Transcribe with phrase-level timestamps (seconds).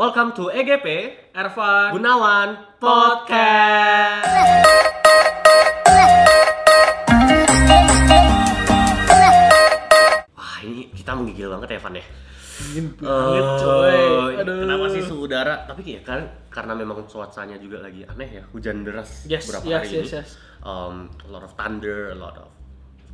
[0.00, 0.86] Welcome to EGP
[1.36, 1.92] Ervan.
[1.92, 2.48] Gunawan
[2.80, 4.24] Podcast.
[10.32, 12.04] Wah ini kita menggigil banget ya Van ya.
[12.60, 13.92] Dingin banget coy.
[13.92, 14.56] Eh, Aduh.
[14.64, 15.68] Kenapa sih suhu udara?
[15.68, 19.76] Tapi ya kan karena memang cuacanya juga lagi aneh ya, hujan deras Yes, beberapa yes,
[19.76, 20.16] hari yes, ini.
[20.16, 20.28] yes.
[20.64, 22.48] Um, a lot of thunder, a lot of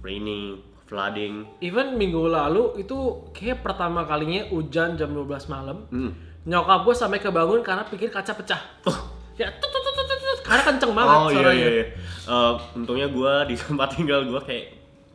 [0.07, 1.47] raining, flooding.
[1.59, 5.91] Even minggu lalu itu kayak pertama kalinya hujan jam 12 malam.
[5.91, 6.26] Hmm.
[6.47, 8.63] Nyokap gue sampai kebangun karena pikir kaca pecah.
[9.37, 11.61] Ya tut tut tut tut tut, karena kenceng banget Oh iya suaranya.
[11.61, 11.71] iya.
[11.77, 11.85] iya.
[12.25, 14.67] Eh, untungnya gue di tempat tinggal gue kayak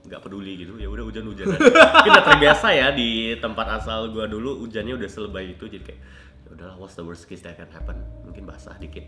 [0.01, 1.57] nggak peduli gitu ya udah hujan hujanan
[1.93, 6.01] Mungkin udah terbiasa ya di tempat asal gue dulu hujannya udah selebay itu jadi kayak
[6.45, 9.05] ya udahlah what's the worst case that can happen mungkin basah dikit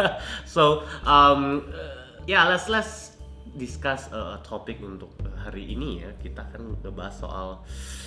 [0.48, 1.60] so um,
[2.24, 3.09] ya let's let's
[3.56, 5.10] discuss a topik untuk
[5.42, 7.48] hari ini ya kita akan ngebahas soal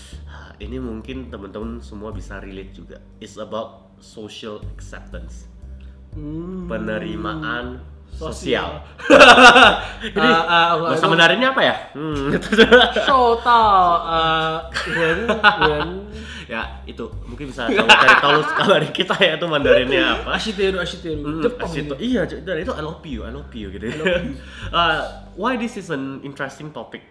[0.64, 5.52] ini mungkin teman-teman semua bisa relate juga it's about social acceptance
[6.14, 6.70] Hmm.
[6.70, 7.82] penerimaan
[8.14, 8.86] sosial.
[10.06, 10.30] Ini Ini
[10.78, 11.76] bahasa Mandarinnya apa ya?
[11.98, 12.30] Hmm.
[13.10, 13.74] total
[14.06, 14.58] uh,
[14.94, 15.20] Ren
[15.66, 15.90] Ren
[16.54, 20.38] ya itu mungkin bisa kamu cari tahu dari kita ya itu Mandarinnya apa?
[20.38, 22.14] Ashiteru Ashiteru Hmm, Jepang Ashito- ini.
[22.14, 23.90] iya dan itu I love you, I love you gitu.
[24.70, 25.02] Uh,
[25.34, 27.02] why this is an interesting topic?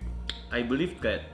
[0.49, 1.27] I believe that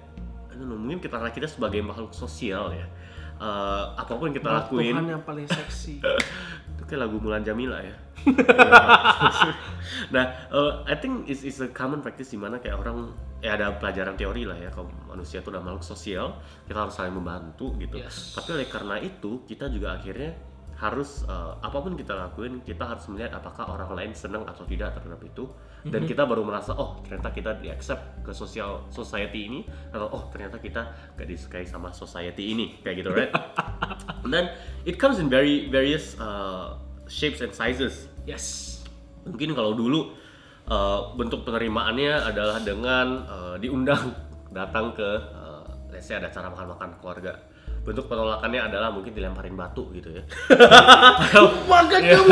[0.49, 2.89] I don't know, mungkin kita kita sebagai makhluk sosial ya.
[3.37, 6.01] uh, apa pun kita lakuin Tuhan yang paling seksi
[6.89, 7.93] itu kayak lagu Mulan Jamila ya.
[10.15, 13.13] nah, uh, I think is is a common practice di mana kayak orang
[13.45, 17.13] ya ada pelajaran teori lah ya kalau manusia itu udah makhluk sosial, kita harus saling
[17.13, 18.01] membantu gitu.
[18.01, 18.33] Yes.
[18.33, 20.33] Tapi oleh karena itu kita juga akhirnya
[20.81, 24.97] harus uh, apa pun kita lakuin kita harus melihat apakah orang lain senang atau tidak
[24.97, 25.45] terhadap itu
[25.89, 29.61] dan kita baru merasa oh ternyata kita di accept ke sosial society ini.
[29.91, 30.83] Atau oh ternyata kita
[31.17, 32.79] gak disukai sama society ini.
[32.85, 33.33] Kayak gitu right?
[34.33, 34.53] Dan
[34.85, 36.77] it comes in very various uh,
[37.09, 38.07] shapes and sizes.
[38.29, 38.79] Yes.
[39.25, 40.13] Mungkin kalau dulu
[40.69, 44.13] uh, bentuk penerimaannya adalah dengan uh, diundang
[44.59, 47.33] datang ke uh, let's say ada acara makan-makan keluarga
[47.89, 50.23] bentuk penolakannya adalah mungkin dilemparin batu gitu ya.
[51.73, 52.29] Makan kamu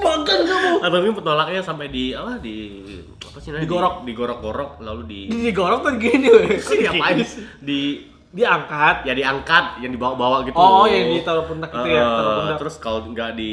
[0.00, 0.70] makan kamu.
[0.80, 2.56] Atau mungkin penolaknya sampai di apa di
[3.20, 3.66] apa sih namanya?
[3.66, 3.94] Digorok.
[3.96, 6.28] di, digorok-gorok lalu di di digorok tuh gini?
[6.56, 7.18] Sih diapain
[7.60, 7.80] di
[8.30, 9.02] diangkat.
[9.02, 10.54] Ya diangkat yang dibawa-bawa gitu.
[10.54, 12.56] Oh yang ditaruh pundak itu ya Eh, taruh pundak.
[12.62, 13.52] Terus kalau nggak di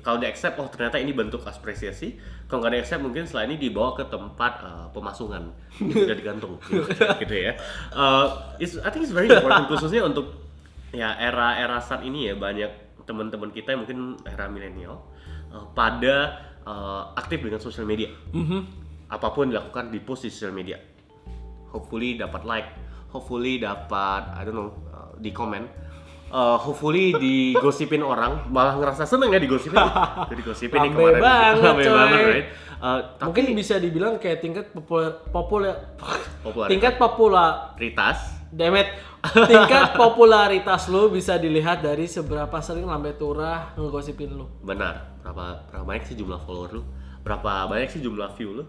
[0.00, 2.20] kalau di accept oh ternyata ini bentuk apresiasi.
[2.44, 5.48] Kalau nggak di accept mungkin setelah ini dibawa ke tempat eh, pemasungan.
[5.72, 6.60] Sudah digantung.
[6.62, 6.84] Gitu,
[7.24, 7.52] gitu ya.
[7.90, 8.26] Eh,
[8.60, 10.47] it's- I think it's very important khususnya untuk
[10.92, 12.70] ya era-era saat ini ya banyak
[13.04, 15.00] teman-teman kita yang mungkin era milenial
[15.52, 16.16] eh, pada
[16.64, 18.08] eh, aktif dengan sosial media.
[18.32, 18.86] Mhm.
[19.08, 20.76] apa pun dilakukan di post di sosial media.
[21.72, 22.68] Hopefully dapat like
[23.08, 25.64] hopefully dapat I don't know uh, di komen.
[26.28, 29.80] Uh, hopefully digosipin orang malah ngerasa seneng ya digosipin.
[30.28, 31.20] Jadi digosipin nih kemarin.
[31.24, 31.88] banget, coy.
[31.88, 32.48] banget right?
[32.78, 35.74] Uh, mungkin tapi bisa dibilang kayak tingkat populer populer
[36.44, 36.68] Popularitas.
[36.76, 37.50] tingkat popular
[37.80, 38.18] Ritas.
[38.52, 44.46] Demet, tingkat popularitas lu bisa dilihat dari seberapa sering lambe turah ngegosipin lu.
[44.62, 46.82] benar berapa berapa banyak sih jumlah follower lu
[47.20, 48.64] berapa banyak sih jumlah view lu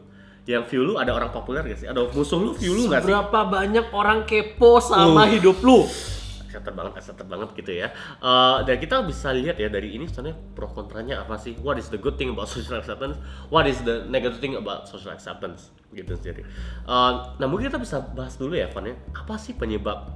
[0.50, 3.14] yang view lu ada orang populer gak sih ada musuh lu view lu gak sih
[3.14, 5.30] Berapa banyak orang kepo sama Uh.
[5.30, 5.86] hidup lu?
[6.50, 7.94] accepted banget, accepted banget gitu ya.
[8.18, 11.54] Eh, dan kita bisa lihat ya dari ini sebenarnya pro kontranya apa sih?
[11.62, 13.22] What is the good thing about social acceptance?
[13.54, 15.70] What is the negative thing about social acceptance?
[15.94, 16.42] Gitu jadi.
[16.42, 18.98] Eh, nah mungkin kita bisa bahas dulu ya, Van ya.
[19.14, 20.10] Apa sih penyebab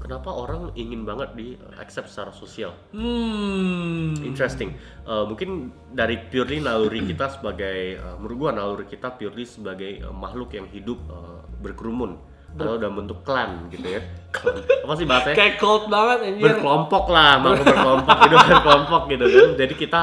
[0.00, 2.72] kenapa orang ingin banget di accept secara sosial?
[2.90, 4.16] Hmm.
[4.24, 4.74] Interesting.
[5.04, 10.14] Eh, mungkin dari purely naluri kita sebagai, eh, menurut gua naluri kita purely sebagai eh,
[10.14, 14.02] makhluk yang hidup eh, berkerumun atau dalam bentuk klan gitu ya.
[14.84, 15.36] Apa sih bahasanya?
[15.38, 16.44] Kayak cold banget anjir.
[16.50, 19.48] berkelompok lah, makhluk berkelompok gitu berkelompok gitu kan.
[19.54, 20.00] Jadi kita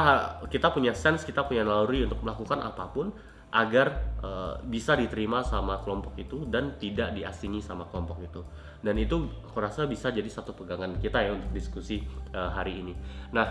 [0.47, 3.11] kita punya sense, kita punya naluri untuk melakukan apa pun
[3.51, 8.41] agar eh, bisa diterima sama kelompok itu dan tidak diasingi sama kelompok itu.
[8.83, 12.03] Dan itu aku rasa bisa jadi satu pegangan kita ya untuk diskusi
[12.35, 12.93] eh, hari ini.
[13.31, 13.47] Nah,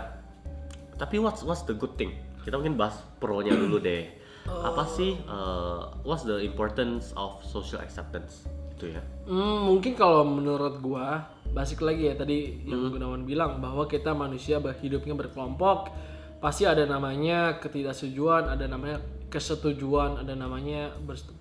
[0.97, 2.13] tapi what's what's the good thing?
[2.45, 4.05] Kita mungkin bahas pro-nya dulu deh.
[4.47, 8.45] Apa sih eh, what's the importance of social acceptance?
[8.77, 9.01] Itu ya.
[9.25, 14.61] Hmm, mungkin kalau menurut gua, basic lagi ya tadi yang Gunawan bilang bahwa kita manusia
[14.61, 15.89] hidupnya berkelompok,
[16.37, 21.35] pasti ada namanya ketidaksetujuan, ada namanya kesetujuan, ada namanya bersetu-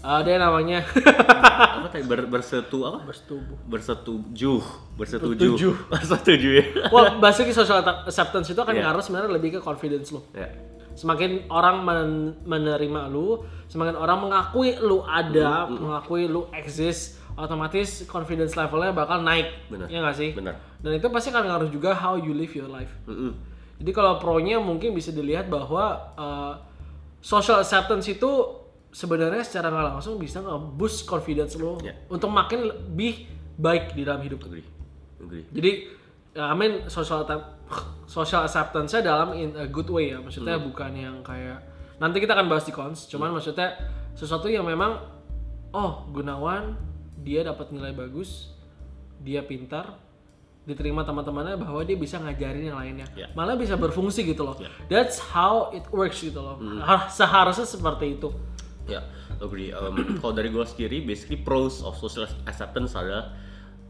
[0.00, 0.82] ada yang namanya
[1.78, 3.06] Apa tadi ber, bersetu apa?
[3.06, 3.54] bersetubuh.
[3.64, 4.58] bersetuju
[4.92, 5.68] bersetuju Bersetuju.
[5.94, 8.82] bersetuju ya Well, basically social acceptance itu kan Iya.
[8.84, 10.18] ngaruh sebenarnya lebih ke confidence lu.
[10.32, 10.50] ya
[10.92, 18.52] Semakin orang men- menerima lu, semakin orang mengakui lu ada, mengakui lu exist, otomatis confidence
[18.52, 19.48] levelnya bakal naik.
[19.66, 19.86] Benar.
[19.86, 20.30] Iya nggak sih?
[20.34, 22.90] benar Dan itu pasti akan ngaruh juga how you live your life.
[23.06, 23.32] Mm-mm.
[23.78, 26.54] Jadi kalau pro-nya mungkin bisa dilihat bahwa uh,
[27.22, 28.30] social acceptance itu
[28.92, 31.96] sebenarnya secara nggak langsung bisa nge-boost confidence lo Ya.
[32.12, 33.24] untuk makin lebih
[33.56, 34.42] baik di dalam hidup.
[34.44, 34.66] agree
[35.16, 35.70] agree Jadi
[36.34, 37.24] ya, I mean social
[38.04, 40.20] social acceptance-nya dalam in a good way ya.
[40.20, 41.62] Maksudnya bukan yang kayak
[41.96, 43.78] nanti kita akan bahas di cons, cuman maksudnya
[44.12, 44.98] sesuatu yang memang
[45.72, 46.76] oh, Gunawan
[47.22, 48.50] dia dapat nilai bagus,
[49.22, 49.94] dia pintar,
[50.62, 53.06] diterima teman-temannya bahwa dia bisa ngajarin yang lainnya.
[53.18, 53.26] Ya.
[53.34, 54.54] Malah bisa berfungsi gitu loh.
[54.62, 54.70] Ya.
[54.86, 56.58] That's how it works gitu loh.
[56.82, 58.30] Har- Seharusnya seperti itu.
[58.86, 59.02] Ya,
[59.42, 59.74] agree.
[59.74, 63.34] Um, kalau dari gue sendiri, basically pros of social acceptance adalah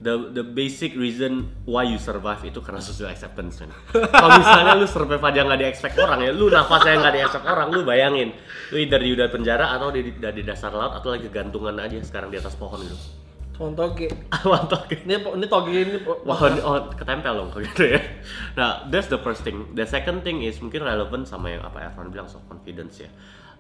[0.02, 3.70] the the basic reason why you survive itu karena social acceptance kan.
[3.92, 7.46] Kalau misalnya lu survive aja nggak di expect orang ya, lu nafasnya nggak di expect
[7.46, 8.34] orang, lu bayangin,
[8.75, 11.94] lu either di udah penjara atau di, di, di dasar laut atau lagi gantungan aja
[12.02, 12.96] sekarang di atas pohon gitu.
[13.62, 14.19] Contoh kayak
[14.50, 14.91] Mantap.
[14.91, 18.03] ini ini toge ini Wah, oh, ketempel dong gitu ya.
[18.59, 19.70] Nah, that's the first thing.
[19.79, 23.11] The second thing is mungkin relevan sama yang apa Ervan bilang soal confidence ya.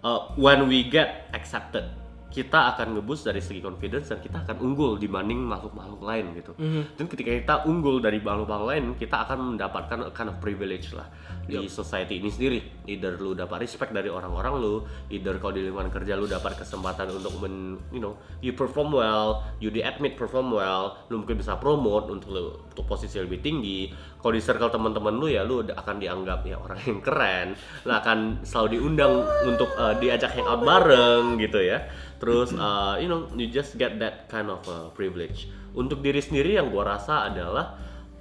[0.02, 1.86] Uh, when we get accepted,
[2.32, 6.52] kita akan ngeboost dari segi confidence dan kita akan unggul dibanding makhluk-makhluk lain gitu.
[6.96, 11.06] Dan ketika kita unggul dari makhluk-makhluk lain, kita akan mendapatkan kind of privilege lah
[11.44, 12.60] di society ini sendiri.
[12.88, 14.74] Either lu dapat respect dari orang-orang lu,
[15.12, 19.44] either kalau di lingkungan kerja lu dapat kesempatan untuk men, you know, you perform well,
[19.58, 23.92] you di admit perform well, lu mungkin bisa promote untuk lu untuk posisi lebih tinggi.
[24.22, 27.48] Kalau di circle teman-teman lu ya lu akan dianggap ya orang yang keren,
[27.82, 31.82] lu akan selalu diundang untuk uh, diajak hangout bareng gitu ya.
[32.22, 35.50] Terus uh, you know, you just get that kind of uh, privilege.
[35.74, 37.74] Untuk diri sendiri yang gua rasa adalah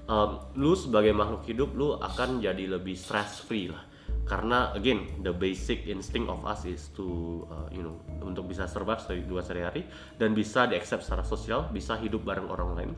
[0.10, 3.92] um, lu sebagai makhluk hidup lu akan jadi lebih stress free lah
[4.28, 9.02] karena again the basic instinct of us is to uh, you know untuk bisa survive
[9.28, 9.84] dua sehari-hari
[10.16, 12.92] dan bisa di accept secara sosial bisa hidup bareng orang lain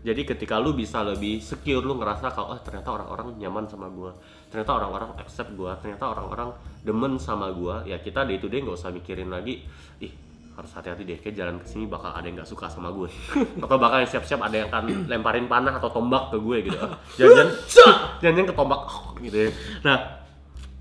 [0.00, 4.14] jadi ketika lu bisa lebih secure lu ngerasa kalau oh ternyata orang-orang nyaman sama gua
[4.48, 6.56] ternyata orang-orang accept gua ternyata orang-orang
[6.86, 9.66] demen sama gua ya kita day to day nggak usah mikirin lagi
[10.00, 10.27] ih
[10.58, 13.06] harus hati-hati deh kayak jalan ke sini bakal ada yang nggak suka sama gue.
[13.62, 16.78] Atau bakal yang siap-siap ada yang akan lemparin panah atau tombak ke gue gitu.
[17.14, 17.46] Jangan
[18.22, 18.82] jangan ke tombak
[19.22, 19.50] gitu ya.
[19.86, 20.18] Nah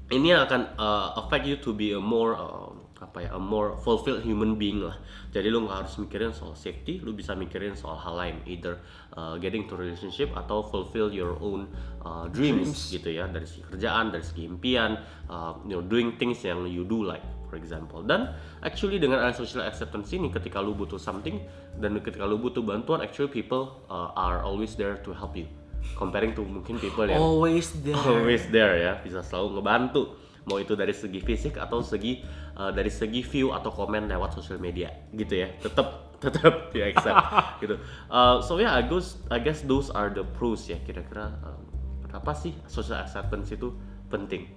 [0.09, 4.25] ini akan uh, affect you to be a more uh, apa ya a more fulfilled
[4.25, 4.97] human being lah.
[5.29, 8.41] Jadi lu nggak harus mikirin soal safety lu bisa mikirin soal hal lain.
[8.50, 8.81] Either
[9.13, 11.69] uh, getting to relationship atau fulfill your own
[12.01, 13.30] uh, dreams, gitu ya.
[13.30, 14.97] Dari segi kerjaan dari segi impian
[15.30, 18.03] uh, you know doing things yang you do like for example.
[18.03, 21.39] Dan actually dengan ada social acceptance ini ketika lu butuh something
[21.79, 25.47] dan ketika lu butuh bantuan actually people uh, are always there to help you.
[25.95, 27.95] Comparing to mungkin people yang always there.
[27.95, 28.99] always there ya.
[28.99, 30.19] Bisa selalu ngebantu.
[30.47, 32.23] Mau itu dari segi fisik atau segi
[32.55, 34.91] uh, dari segi view atau komen lewat sosial media.
[35.15, 35.47] Gitu ya.
[35.63, 35.88] Tetap
[36.23, 37.15] tetap di accept.
[37.63, 37.79] Gitu.
[38.11, 41.31] Uh, so yeah I guess I guess those are the pros ya kira-kira.
[41.41, 41.63] Um,
[42.03, 43.71] kenapa sih social acceptance itu
[44.11, 44.51] penting?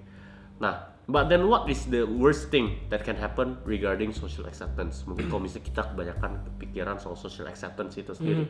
[0.58, 5.04] Nah but then what is the worst thing that can happen regarding social acceptance?
[5.04, 8.44] Mungkin kalau misalnya kita kebanyakan kepikiran soal social acceptance itu sendiri.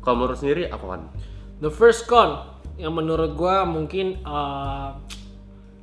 [0.00, 1.10] Kalau menurut sendiri apaan
[1.58, 4.94] The first con yang menurut gua mungkin uh,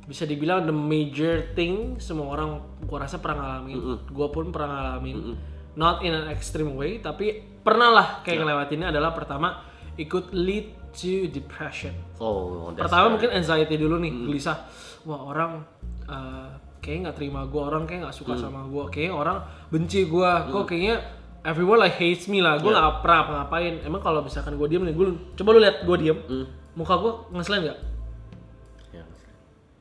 [0.06, 3.76] bisa dibilang the major thing semua orang gua rasa pernah ngalamin.
[4.08, 5.36] Gua pun pernah ngalamin.
[5.76, 9.60] Not in an extreme way, tapi pernah lah kayak ngelewatinnya adalah pertama
[10.00, 11.92] ikut lead to depression.
[12.16, 14.56] oh that's Pertama very- mungkin anxiety dulu nih, gelisah.
[15.04, 15.60] Wah orang
[16.06, 16.48] uh,
[16.78, 20.64] kayaknya nggak terima gue, orang kayak nggak suka sama gue, kayaknya orang benci gue, kok
[20.64, 20.96] kayaknya
[21.42, 23.82] everyone like hates me lah, gue nggak pernah ngapain.
[23.82, 26.18] Emang kalau misalkan gue diem nih, gue coba lu lihat gue diem,
[26.72, 27.78] muka gue ngeselin nggak?
[28.92, 29.04] ya,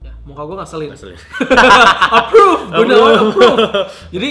[0.01, 0.89] Ya, muka gue ngeselin.
[0.91, 1.17] ngeselin.
[2.17, 3.59] approve, benar approve.
[4.09, 4.29] Jadi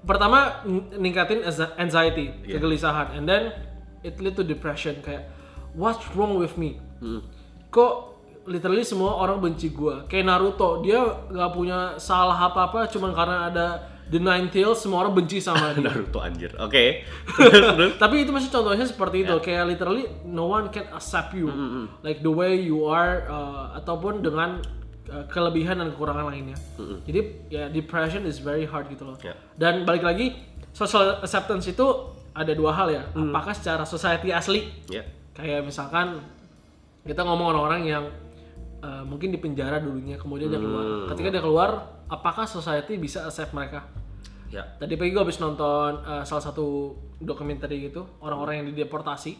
[0.00, 3.52] pertama ningkatin anxi- anxiety, kegelisahan, and then
[4.00, 4.96] it lead to depression.
[4.98, 5.28] Kayak
[5.74, 6.80] what's wrong with me?
[7.68, 8.09] Kok
[8.44, 13.66] literally semua orang benci gua Kayak Naruto, dia nggak punya salah apa-apa cuman karena ada
[14.10, 15.86] The Nine Tails semua orang benci sama dia.
[15.86, 16.50] Naruto anjir.
[16.58, 17.06] Oke.
[17.38, 17.94] Terus.
[17.94, 21.46] Tapi itu masih contohnya seperti itu, kayak literally no one can accept you
[22.02, 24.58] like the way you are uh, ataupun dengan
[25.06, 26.58] uh, kelebihan dan kekurangan lainnya.
[27.06, 27.20] Jadi
[27.54, 29.14] ya depression is very hard gitu loh.
[29.22, 29.38] Ya.
[29.54, 30.34] Dan balik lagi
[30.74, 31.86] social acceptance itu
[32.34, 33.02] ada dua hal ya.
[33.14, 35.06] Apakah secara society asli Ya.
[35.30, 36.18] kayak misalkan
[37.00, 38.04] kita ngomong orang-orang yang
[38.82, 41.12] uh, mungkin di penjara dulunya kemudian dia keluar.
[41.14, 41.70] Ketika dia keluar,
[42.10, 43.86] apakah society bisa accept mereka?
[44.50, 44.66] Ya.
[44.82, 49.38] Tadi pagi gue habis nonton uh, salah satu dokumenter gitu orang-orang yang dideportasi.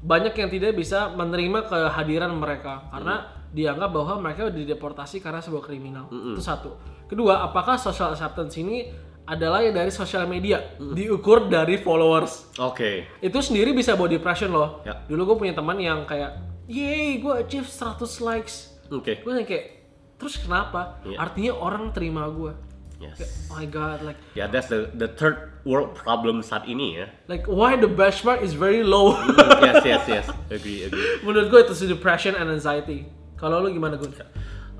[0.00, 6.08] Banyak yang tidak bisa menerima kehadiran mereka karena dianggap bahwa mereka dideportasi karena sebuah kriminal.
[6.08, 6.72] Itu satu.
[7.04, 8.88] Kedua, apakah social acceptance ini
[9.28, 12.56] adalah yang dari sosial media diukur dari followers?
[12.56, 13.06] Oke.
[13.20, 14.80] Itu sendiri bisa bawa depression loh.
[14.88, 15.04] Ya.
[15.04, 18.70] Dulu gue punya teman yang kayak, yeay gue achieve 100 likes.
[18.88, 19.18] Oke.
[19.18, 19.66] gue yang kayak
[20.14, 21.18] terus kenapa Iya.
[21.18, 22.54] artinya orang terima gue
[23.00, 23.48] Yes.
[23.48, 27.06] oh my god like Ya, that's the the third world problem saat ini ya.
[27.26, 29.16] like why the benchmark is very low
[29.64, 30.26] yes, yes, yes.
[30.48, 31.06] Agree, agree.
[31.26, 34.12] menurut gue itu depression and anxiety kalau lu gimana gun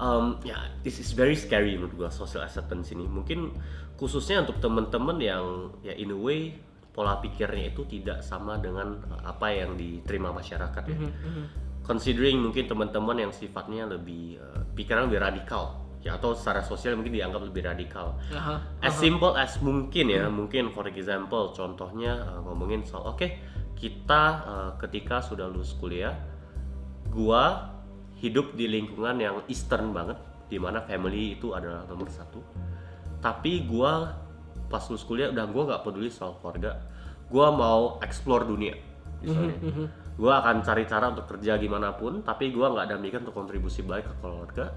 [0.01, 3.05] Um, ya, this is very scary menurut gua social acceptance ini.
[3.05, 3.53] Mungkin
[4.01, 5.45] khususnya untuk temen-temen yang
[5.85, 6.57] ya in a way
[6.89, 10.97] pola pikirnya itu tidak sama dengan uh, apa yang diterima masyarakat ya.
[11.91, 17.13] Considering mungkin teman-teman yang sifatnya lebih uh, pikiran lebih radikal ya atau secara sosial mungkin
[17.13, 18.17] dianggap lebih radikal.
[18.33, 23.27] Aha, As simple as mungkin ya, mungkin for example contohnya uh, ngomongin soal oke
[23.77, 26.17] kita uh, ketika sudah lulus kuliah,
[27.13, 27.75] gua
[28.21, 30.17] hidup di lingkungan yang eastern banget,
[30.49, 32.41] di mana family itu adalah nomor satu.
[33.21, 34.17] Tapi gua
[34.73, 36.81] pas lulus kuliah udah gua nggak peduli soal keluarga,
[37.29, 38.77] gua mau explore dunia,
[39.21, 39.57] misalnya.
[40.19, 43.87] Gua akan cari cara untuk kerja gimana pun, tapi gua nggak ada mikir untuk kontribusi
[43.87, 44.75] baik ke keluarga.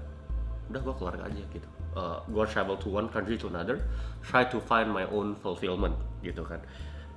[0.70, 1.68] Udah gua keluarga aja gitu.
[1.94, 3.82] Uh, gua travel to one country to another,
[4.24, 6.62] try to find my own fulfillment gitu kan.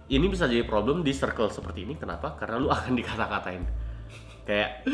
[0.07, 1.99] Ini bisa jadi problem di circle seperti ini.
[1.99, 2.35] Kenapa?
[2.39, 3.87] Karena lu akan dikata-katain
[4.47, 4.87] kayak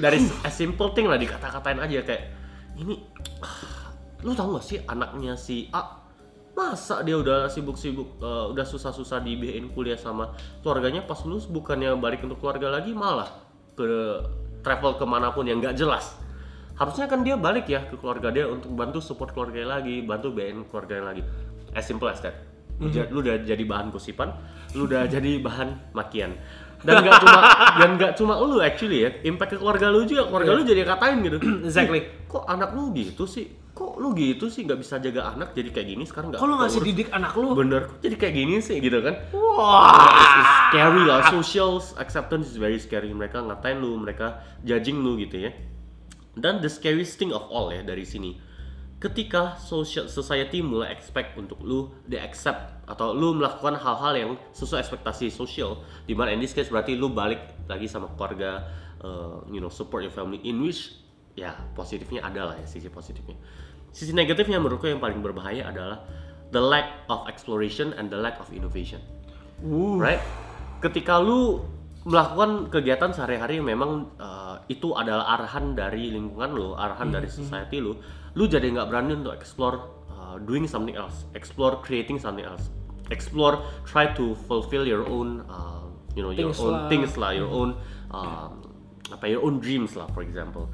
[0.00, 0.16] dari
[0.48, 2.32] as simple thing lah dikata-katain aja kayak
[2.80, 2.96] ini
[4.24, 6.03] lu tau gak sih anaknya si A
[6.54, 10.32] masa dia udah sibuk-sibuk eh, udah susah-susah dibiayain kuliah sama
[10.62, 13.26] keluarganya pas lulus bukannya balik untuk keluarga lagi malah
[13.74, 13.86] ke
[14.62, 16.14] travel ke mana pun yang nggak jelas.
[16.74, 20.62] Harusnya kan dia balik ya ke keluarga dia untuk bantu support keluarganya lagi bantu biayain
[20.66, 21.22] keluarganya lagi.
[21.74, 22.34] As simple as that.
[22.78, 24.34] Lu, ja- lu udah jadi bahan gosipan
[24.74, 26.38] lu udah jadi bahan makian.
[26.84, 27.40] Dan nggak cuma
[27.80, 31.18] dan nggak cuma lu actually ya impact ke keluarga lu juga keluarga lu jadi katain
[31.22, 31.38] gitu.
[31.66, 31.98] Exactly.
[31.98, 34.62] "Ih, kok anak lu gitu sih kok lu gitu sih?
[34.62, 36.04] Nggak bisa jaga anak jadi kayak gini?
[36.06, 38.78] Sekarang nggak kalau ngasih urus." didik anak lu bener kok jadi kayak gini sih?
[38.78, 39.14] Gitu kan?
[39.34, 40.06] Wah.
[40.14, 41.20] It's, it's scary lah.
[41.28, 43.10] Social acceptance is very scary.
[43.10, 45.52] Mereka ngatain lu mereka judging lu gitu ya.
[46.38, 48.38] Dan the scariest thing of all ya dari sini.
[49.02, 54.80] Ketika social society mulai expect untuk lu di accept atau lu melakukan hal-hal yang sesuai
[54.80, 58.64] ekspektasi sosial di mana in this case berarti lu balik lagi sama keluarga
[59.04, 60.96] uh, you know support your family in which
[61.34, 63.34] ya positifnya ada lah ya sisi positifnya
[63.94, 66.02] sisi negatifnya menurutku yang paling berbahaya adalah
[66.50, 68.98] the lack of exploration and the lack of innovation
[69.62, 69.96] Uh.
[69.96, 70.18] right?
[70.82, 71.62] Ketika lu
[72.04, 77.80] melakukan kegiatan sehari-hari yang memang uh, itu adalah arahan dari lingkungan lu, arahan dari society
[77.80, 77.96] lu,
[78.36, 82.68] lu jadi nggak berani untuk explore uh, doing something else, explore creating something else,
[83.08, 86.88] explore try to fulfill your own, uh, you know, your Things own lah.
[86.92, 87.78] things lah, your own
[88.12, 88.68] um,
[89.08, 90.68] apa your own dreams lah, for example.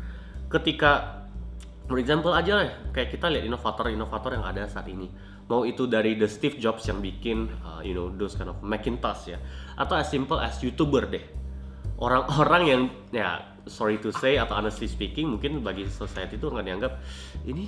[0.50, 1.19] Ketika
[1.90, 5.10] For example aja lah, kayak kita lihat inovator-inovator yang ada saat ini.
[5.50, 9.34] Mau itu dari the Steve Jobs yang bikin, uh, you know, those kind of Macintosh
[9.34, 9.42] ya,
[9.74, 11.26] atau as simple as YouTuber deh.
[11.98, 16.92] Orang-orang yang, ya, sorry to say atau honestly speaking, mungkin bagi society itu nggak dianggap
[17.42, 17.66] ini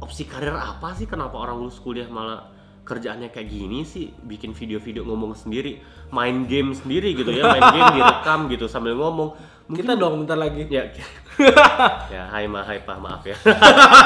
[0.00, 1.04] opsi karir apa sih?
[1.04, 2.48] Kenapa orang lulus kuliah malah
[2.88, 4.16] kerjaannya kayak gini sih?
[4.24, 5.76] Bikin video-video ngomong sendiri,
[6.08, 9.36] main game sendiri gitu ya, main game direkam gitu sambil ngomong.
[9.70, 10.88] Mungkin kita dong bentar lagi Ya,
[12.14, 13.32] ya, hai ma, hai pa, maaf ya.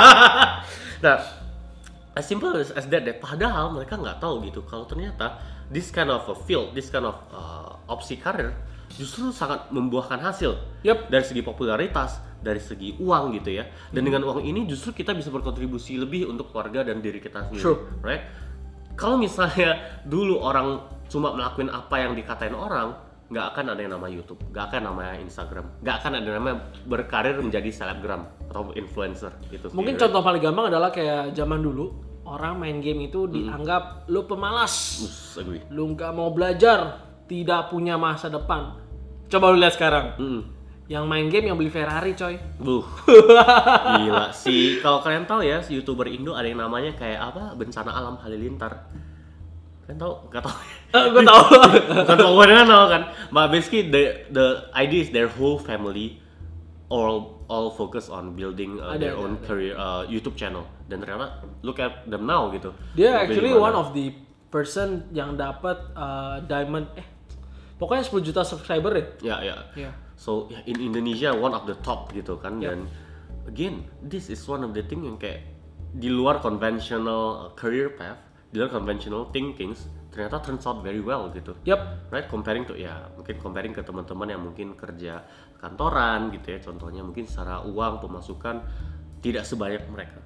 [1.04, 1.16] nah,
[2.14, 3.16] as simple as, as that deh.
[3.18, 5.36] Padahal mereka nggak tahu gitu kalau ternyata
[5.68, 8.54] this kind of a field, this kind of uh, opsi karir
[8.94, 10.54] justru sangat membuahkan hasil.
[10.86, 11.10] Yep.
[11.10, 13.66] Dari segi popularitas, dari segi uang gitu ya.
[13.90, 14.08] Dan Hmm.
[14.08, 17.78] dengan uang ini justru kita bisa berkontribusi lebih untuk keluarga dan diri kita sendiri, True.
[18.06, 18.22] right?
[18.96, 24.06] Kalau misalnya dulu orang cuma melakukan apa yang dikatain orang, nggak akan ada yang nama
[24.06, 26.56] YouTube, nggak akan namanya Instagram, nggak akan ada yang namanya
[26.86, 29.66] berkarir menjadi selebgram atau influencer gitu.
[29.74, 30.02] mungkin sendiri.
[30.06, 31.90] contoh paling gampang adalah kayak zaman dulu
[32.22, 38.30] orang main game itu dianggap lu pemalas Us, lu nggak mau belajar tidak punya masa
[38.30, 38.78] depan
[39.26, 40.42] coba lu lihat sekarang Mm.
[40.86, 42.86] yang main game yang beli Ferrari coy Buh.
[43.98, 44.78] Gila sih.
[44.78, 47.58] Kalau kalian tahu ya, YouTuber Indo ada yang namanya kayak apa?
[47.58, 48.86] Bencana Alam Halilintar.
[49.86, 50.14] Kalian tahu?
[50.28, 50.56] Gak tahu.
[50.96, 51.42] Eh, gue tau
[52.06, 53.02] Bukan tahu gue tahu kan.
[53.28, 56.18] But basically the the idea is their whole family
[56.88, 59.44] all all focus on building uh, Ada, their ada, own ada.
[59.44, 60.64] career uh, YouTube channel.
[60.86, 62.70] Dan ternyata look at them now gitu.
[62.94, 63.66] dia Lebih actually gimana.
[63.66, 64.06] one of the
[64.48, 67.04] person yang dapat uh, diamond eh
[67.76, 69.56] pokoknya 10 juta subscriber deh Ya ya.
[69.76, 72.64] ya So ya, in Indonesia one of the top gitu kan Yep.
[72.64, 72.78] dan
[73.44, 75.44] again this is one of the thing yang kayak
[75.92, 78.16] di luar conventional career path,
[78.56, 81.52] luar conventional thinkings ternyata turns out very well gitu.
[81.68, 85.20] yep Right comparing to ya mungkin comparing ke teman-teman yang mungkin kerja
[85.60, 88.64] kantoran gitu ya contohnya mungkin secara uang pemasukan
[89.20, 90.20] tidak sebanyak mereka.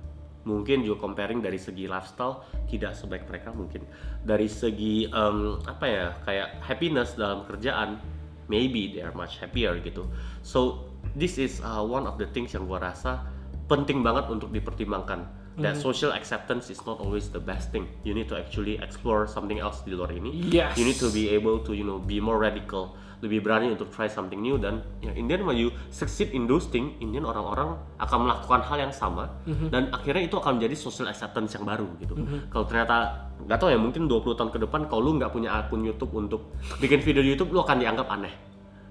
[0.47, 3.85] Mungkin juga comparing dari segi lifestyle tidak sebaik mereka mungkin
[4.25, 8.01] dari segi em, apa ya kayak happiness dalam kerjaan
[8.49, 10.07] maybe they are much happier gitu.
[10.47, 13.27] So this is uh, one of the things yang gua rasa
[13.71, 15.40] penting banget untuk dipertimbangkan.
[15.61, 17.89] That social acceptance is not always the best thing.
[18.03, 20.33] You need to actually explore something else di luar ini.
[20.51, 20.77] Yes.
[20.81, 24.09] You need to be able to you know be more radical, lebih berani untuk try
[24.09, 27.21] something new dan ya in the end when you succeed in those things, in the
[27.21, 29.29] end orang-orang akan melakukan hal yang sama
[29.69, 32.17] dan akhirnya itu akan menjadi social acceptance yang baru gitu.
[32.49, 35.85] Kalau ternyata nggak tahu ya mungkin 20 tahun ke depan kalau lu nggak punya akun
[35.85, 38.33] YouTube untuk bikin video di YouTube lu akan dianggap aneh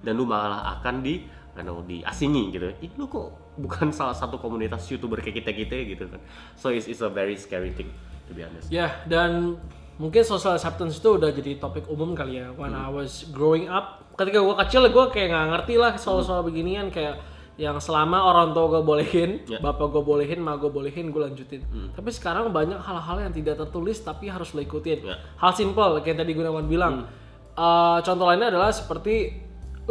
[0.06, 2.72] dan lu malah akan di know, diasingi gitu.
[2.80, 6.22] Ih, lu kok bukan salah satu komunitas YouTuber kayak kita-kita gitu kan.
[6.56, 7.92] So it's, it's a very scary thing
[8.26, 8.72] to be honest.
[8.72, 9.60] Ya, dan
[10.00, 12.50] mungkin social acceptance itu udah jadi topik umum kali ya.
[12.56, 16.88] When I was growing up, ketika gue kecil gue kayak nggak ngerti lah soal-soal beginian
[16.88, 17.20] kayak
[17.60, 19.60] yang selama orang tua gue bolehin, Ya.
[19.60, 21.60] bapak gue bolehin, ma gue bolehin, gue lanjutin.
[21.92, 25.04] Tapi sekarang banyak hal-hal yang tidak tertulis tapi harus lo ikutin.
[25.04, 25.20] Ya.
[25.36, 27.12] Hal simple kayak tadi Gunawan bilang.
[27.60, 29.36] Eh, contoh lainnya adalah seperti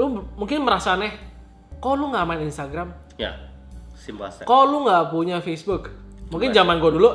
[0.01, 1.13] lu mungkin merasa aneh,
[1.77, 2.89] kok lu nggak main Instagram?
[3.21, 3.48] Ya, simple
[4.17, 4.49] as that.
[4.49, 5.93] Kok lu nggak punya Facebook?
[6.29, 7.11] Mungkin zaman gue dulu,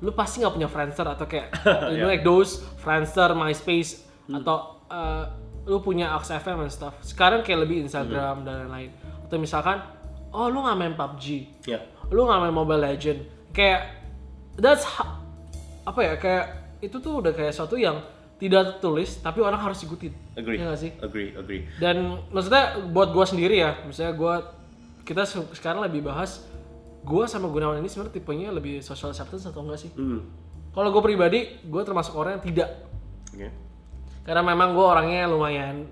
[0.00, 1.52] lu pasti nggak punya Friendster atau kayak
[1.92, 5.28] you know like those Friendster, MySpace atau uh,
[5.68, 6.96] lu punya Axe FM and stuff.
[7.04, 8.90] Sekarang kayak lebih Instagram dan lain-lain.
[9.28, 9.84] Atau misalkan,
[10.32, 11.24] oh lu nggak main PUBG,
[11.68, 11.78] Ya,
[12.08, 13.20] lu nggak main Mobile Legend.
[13.52, 14.00] Kayak
[14.56, 15.20] that's ha-
[15.84, 16.44] apa ya kayak
[16.80, 18.00] itu tuh udah kayak sesuatu yang
[18.40, 20.12] tidak tertulis tapi orang harus ikutin.
[20.32, 20.56] agree.
[20.56, 20.92] Iya nggak sih?
[20.96, 21.62] Agree, agree.
[21.76, 24.34] Dan maksudnya buat gua sendiri ya, misalnya gua
[25.04, 26.44] kita se- sekarang lebih bahas
[27.00, 29.90] gua sama Gunawan ini sebenarnya tipenya lebih social acceptance atau enggak sih?
[29.96, 30.24] Hmm.
[30.70, 32.70] Kalau gue pribadi, gue termasuk orang yang tidak.
[33.34, 33.50] Oke.
[34.22, 35.82] Karena memang gue orangnya lumayan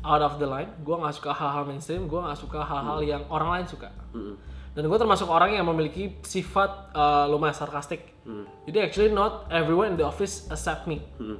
[0.00, 0.72] out of the line.
[0.80, 3.92] Gue nggak suka hal-hal mainstream, gue nggak suka hal-hal yang orang lain suka.
[4.16, 4.40] Hmm.
[4.72, 8.16] Dan gue termasuk orang yang memiliki sifat uh, lumayan sarkastik.
[8.24, 8.48] Hmm.
[8.64, 11.04] Jadi actually not everyone in the office accept me.
[11.20, 11.36] Hmm.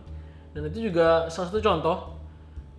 [0.52, 2.13] Dan itu juga salah satu contoh.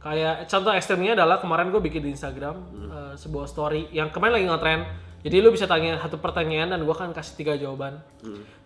[0.06, 2.62] Kayak contoh ekstrimnya adalah kemarin gue bikin di Instagram
[2.94, 4.84] uh, sebuah story yang kemarin lagi ngetrend.
[5.26, 7.98] Jadi lu bisa tanya satu pertanyaan dan gue akan kasih tiga jawaban.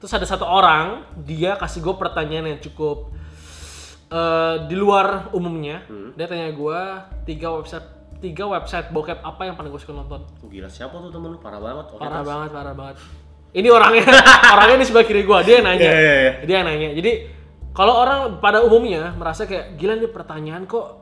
[0.04, 3.16] Terus ada satu orang dia kasih gue pertanyaan yang cukup
[4.12, 5.88] uh, di luar umumnya.
[6.20, 6.80] Dia tanya gue
[7.24, 7.88] tiga website
[8.20, 10.28] tiga website bokep apa yang paling gue suka nonton.
[10.44, 11.40] Oh, gila siapa tuh temen lu?
[11.40, 11.86] Parah banget.
[11.96, 12.96] Oke, Parah banget, parah banget.
[13.56, 14.04] Ini orangnya,
[14.60, 15.88] orangnya di sebelah kiri gua, dia yang nanya.
[15.88, 16.34] Iya, iya, iya.
[16.44, 16.90] Dia yang nanya.
[17.00, 17.12] Jadi
[17.72, 20.99] kalau orang pada umumnya merasa kayak gila nih pertanyaan kok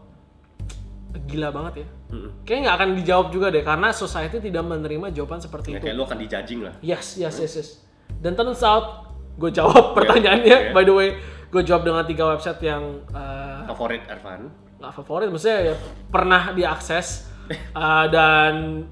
[1.19, 1.87] gila banget ya.
[2.09, 2.31] Mm-mm.
[2.43, 5.83] Kayaknya nggak akan dijawab juga deh karena society tidak menerima jawaban seperti Ya, itu.
[5.83, 6.73] kayak lu akan dijudging lah.
[6.79, 7.69] Yes, yes, yes, yes.
[8.17, 10.57] Dan turns out gue jawab pertanyaannya.
[10.63, 10.73] iya.
[10.73, 14.67] By the way, gue jawab dengan tiga website yang eh, Favorit Ervan?
[14.77, 15.75] nggak favorit maksudnya ya
[16.05, 17.25] pernah diakses
[17.73, 18.85] uh, dan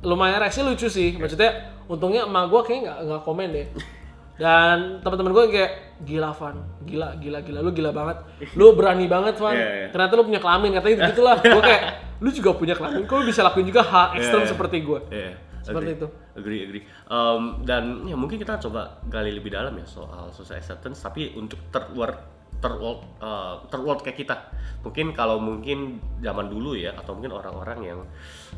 [0.00, 3.66] lumayan reaksi lucu sih maksudnya untungnya emak gue kayaknya nggak nggak komen deh
[4.40, 6.56] dan teman-teman gue kayak gila Van
[6.88, 8.16] gila gila gila lu gila banget
[8.56, 9.86] lu berani banget Van Iya, iya.
[9.92, 11.82] ternyata lu punya kelamin katanya gitu lah gue kayak
[12.24, 14.52] lu juga punya kelamin kok lu bisa lakuin juga hal ekstrem Iya, iya.
[14.56, 15.32] seperti gue Iya.
[15.60, 16.00] Seperti agree.
[16.00, 16.08] itu.
[16.40, 16.84] Agree, agree.
[17.04, 21.60] Um, dan ya mungkin kita coba gali lebih dalam ya soal social acceptance, tapi untuk
[21.68, 22.16] terword
[22.64, 24.36] terworld uh, terworld kayak kita.
[24.80, 28.00] Mungkin kalau mungkin zaman dulu ya, atau mungkin orang-orang yang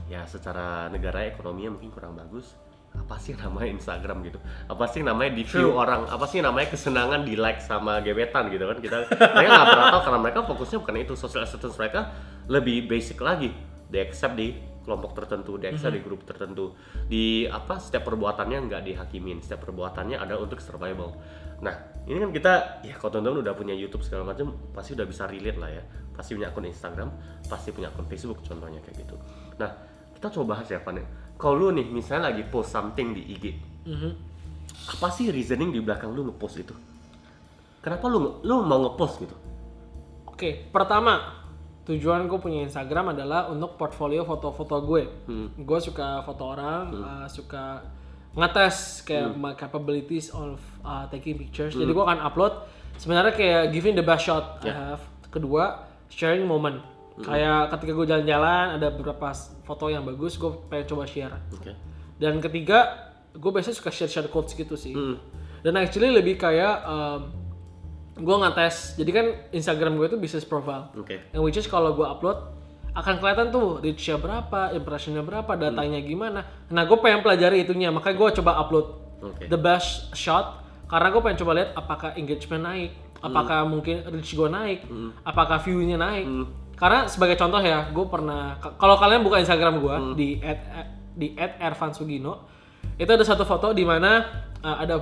[0.07, 2.55] ya secara negara ekonominya mungkin kurang bagus,
[2.93, 4.39] apa sih namanya Instagram gitu?
[4.69, 6.05] Apa sih namanya di view orang?
[6.09, 8.79] Apa sih namanya kesenangan di like sama gebetan gitu kan?
[8.81, 8.97] Kita
[9.33, 12.13] mereka nggak pernah tahu karena mereka fokusnya bukan itu social acceptance mereka
[12.53, 13.53] lebih basic lagi.
[13.89, 16.77] They accept di kelompok tertentu, di accept di grup tertentu.
[17.09, 21.17] Di apa setiap perbuatannya nggak dihakimin, setiap perbuatannya ada untuk survival.
[21.63, 21.75] Nah,
[22.11, 22.53] ini kan kita
[22.83, 25.83] ya kalau teman-teman udah punya YouTube segala macam pasti udah bisa relate lah ya.
[26.13, 27.09] Pasti punya akun Instagram,
[27.49, 29.17] pasti punya akun Facebook contohnya kayak gitu.
[29.57, 29.71] Nah,
[30.19, 31.07] kita coba bahas ya Van ya.
[31.43, 33.45] Kalau lu nih misalnya lagi post something di IG,
[33.83, 34.11] Mhm.
[34.95, 36.71] apa sih reasoning di belakang lu ngepost itu?
[37.83, 39.35] Kenapa lu lu mau ngepost gitu?
[40.23, 41.43] Oke, pertama
[41.83, 45.03] tujuan gue punya Instagram adalah untuk portfolio foto-foto gue.
[45.27, 45.51] Hmm.
[45.59, 47.83] Gue suka foto orang, uh, suka
[48.39, 51.75] ngetes kayak my capabilities of uh, taking pictures.
[51.75, 52.55] Jadi gue akan upload
[53.03, 55.03] sebenarnya kayak giving the best shot I have.
[55.27, 56.92] Kedua, sharing moment.
[57.21, 59.29] Kayak ketika gue jalan-jalan ada beberapa
[59.69, 61.37] foto yang bagus, gue pengen coba share.
[61.53, 61.77] Oke.
[62.17, 64.97] Dan ketiga, gue biasanya suka share-share quotes gitu sih.
[64.97, 65.21] Hmm.
[65.61, 67.21] Dan actually lebih kayak um,
[68.17, 68.97] gue ngetes.
[68.97, 70.89] Jadi kan Instagram gue itu business profile.
[70.97, 71.21] Oke.
[71.37, 72.39] Yang which is kalau gue upload
[72.93, 76.45] akan kelihatan tuh reach-nya berapa, impressionnya berapa, datanya gimana.
[76.69, 78.87] Nah gue pengen pelajari itunya, makanya gue coba upload
[79.25, 79.49] Oke.
[79.49, 80.61] the best shot
[80.93, 82.93] karena gue pengen coba lihat apakah engagement naik,
[83.25, 84.85] apakah mungkin reach gue naik,
[85.25, 86.29] apakah view-nya naik.
[86.75, 88.41] Karena sebagai contoh ya, gue pernah
[88.77, 90.61] kalau kalian buka Instagram gue di at,
[91.13, 92.49] di @ervansugino
[92.95, 94.25] itu ada satu foto di mana
[94.59, 94.97] uh, ada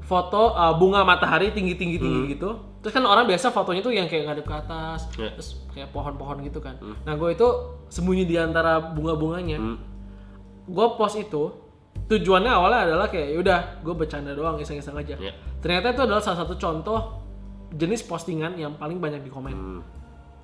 [0.00, 2.50] foto uh, bunga matahari tinggi tinggi tinggi gitu.
[2.78, 5.32] Terus kan orang biasa fotonya tuh yang kayak ngadep ke atas, Ya.
[5.32, 6.76] terus kayak pohon-pohon gitu kan.
[6.78, 7.48] Nah gue itu
[7.88, 9.56] sembunyi di antara bunga-bunganya.
[9.56, 9.78] Hmm.
[10.64, 11.52] gue post itu
[12.08, 15.36] tujuannya awalnya adalah kayak yaudah gue bercanda doang iseng-iseng aja Iya.
[15.60, 17.20] ternyata itu adalah salah satu contoh
[17.70, 19.80] jenis postingan yang paling banyak di komen Hmm,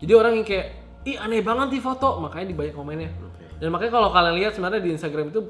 [0.01, 0.67] jadi orang yang kayak
[1.05, 3.45] ih aneh banget di foto makanya di banyak komennya oke.
[3.61, 5.41] dan makanya kalau kalian lihat sebenarnya di Instagram itu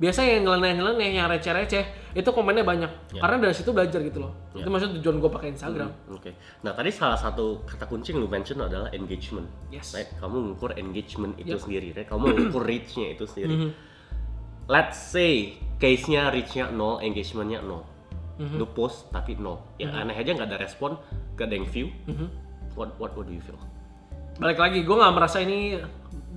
[0.00, 1.84] biasanya yang nyeleneh-nyeleneh yang receh-receh
[2.16, 3.20] itu komennya banyak Ya.
[3.20, 4.64] karena dari situ belajar gitu loh Ya.
[4.64, 6.30] itu maksudnya tujuan gue pakai Instagram Oke.
[6.64, 9.44] Nah tadi salah satu kata kunci yang lu mention adalah engagement.
[9.68, 9.92] Yes.
[9.92, 10.08] Right?
[10.16, 11.60] Kamu mengukur engagement itu Yep.
[11.60, 12.08] sendiri, right?
[12.08, 13.54] Kamu mengukur reach-nya itu sendiri.
[13.56, 13.70] Mhm.
[14.66, 17.82] Let's say case-nya reach-nya nol, engagement-nya nol.
[18.38, 18.56] Mhm.
[18.56, 19.60] Lu post tapi nol.
[19.76, 20.96] Ya aneh aja nggak ada respon,
[21.34, 21.88] nggak ada yang view.
[22.06, 22.26] Mhm.
[22.72, 23.58] What what what do you feel?
[24.40, 25.76] Balik lagi gue nggak merasa ini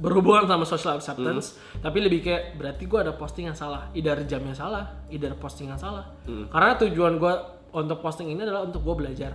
[0.03, 4.51] berhubungan sama social acceptance tapi lebih kayak berarti gue ada posting yang salah either jamnya
[4.51, 6.11] salah either posting yang salah.
[6.27, 7.33] Karena tujuan gue
[7.73, 9.31] untuk posting ini adalah untuk gue belajar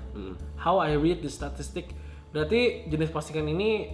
[0.61, 1.96] how I read the statistic.
[2.28, 3.88] Berarti jenis postingan ini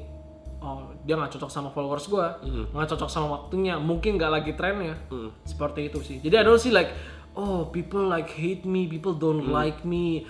[0.59, 2.27] oh dia nggak cocok sama followers gue
[2.75, 4.99] nggak cocok sama waktunya mungkin nggak lagi trennya.
[5.47, 6.19] Seperti itu sih.
[6.19, 6.91] Jadi I don't see like
[7.39, 10.27] oh people like hate me people don't like me.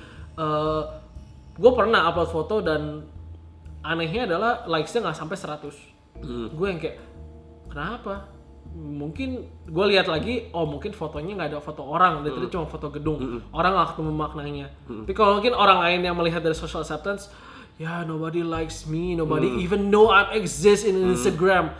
[1.54, 3.08] Gue pernah upload foto dan
[3.84, 5.94] anehnya adalah likesnya nggak sampai 100
[6.54, 6.98] gue yang kayak
[7.68, 8.30] kenapa?
[8.74, 12.90] Mungkin gue lihat lagi oh mungkin fotonya nggak ada foto orang dan tadi cuma foto
[12.90, 13.42] gedung.
[13.54, 14.66] Orang nggak ketemu maknanya.
[14.86, 17.30] Tapi kalau mungkin orang lain yang melihat dari social acceptance
[17.74, 21.74] ya nobody likes me nobody even know I exist in Instagram.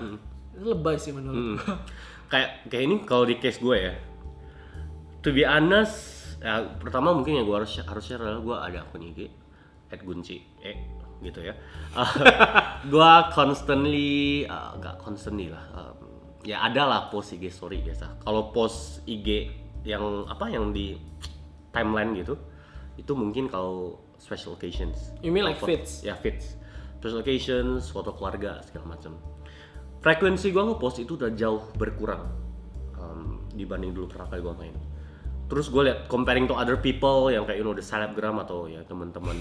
[0.54, 1.74] Itu lebay sih menurut gue
[2.32, 3.94] kayak kayak ini kalau di case gue ya.
[5.24, 9.02] To be honest ya, pertama mungkin yang gue harus harus share adalah gue ada akun
[9.02, 9.30] IG
[9.94, 10.42] @gunci.
[10.62, 11.54] Eh gitu ya.
[12.92, 15.98] Gue constantly eh, nggak constantly lah em,
[16.42, 18.24] ya ada lah post IG story biasa.
[18.24, 19.50] Kalau post IG
[19.84, 20.96] yang apa yang di
[21.70, 22.34] timeline gitu
[22.96, 25.12] itu mungkin kalau special occasions.
[25.20, 26.00] You mean like fits?
[26.00, 26.56] ya fits
[27.04, 29.20] special occasions foto keluarga segala macam.
[30.00, 32.32] Frekuensi gue ngepost itu udah jauh berkurang
[32.96, 34.76] um, dibanding dulu pertama kali gue main.
[35.44, 38.80] Terus gue liat comparing to other people yang kayak you know the selebgram atau ya
[38.88, 39.36] teman-teman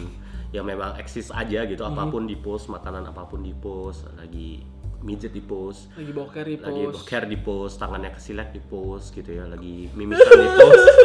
[0.53, 4.61] yang memang eksis aja gitu apa pun di post makanan apa pun di post lagi
[5.01, 6.95] midget di post lagi boker di lagi post.
[7.01, 10.85] boker di post tangannya kesilek di post gitu ya lagi mimisan di post.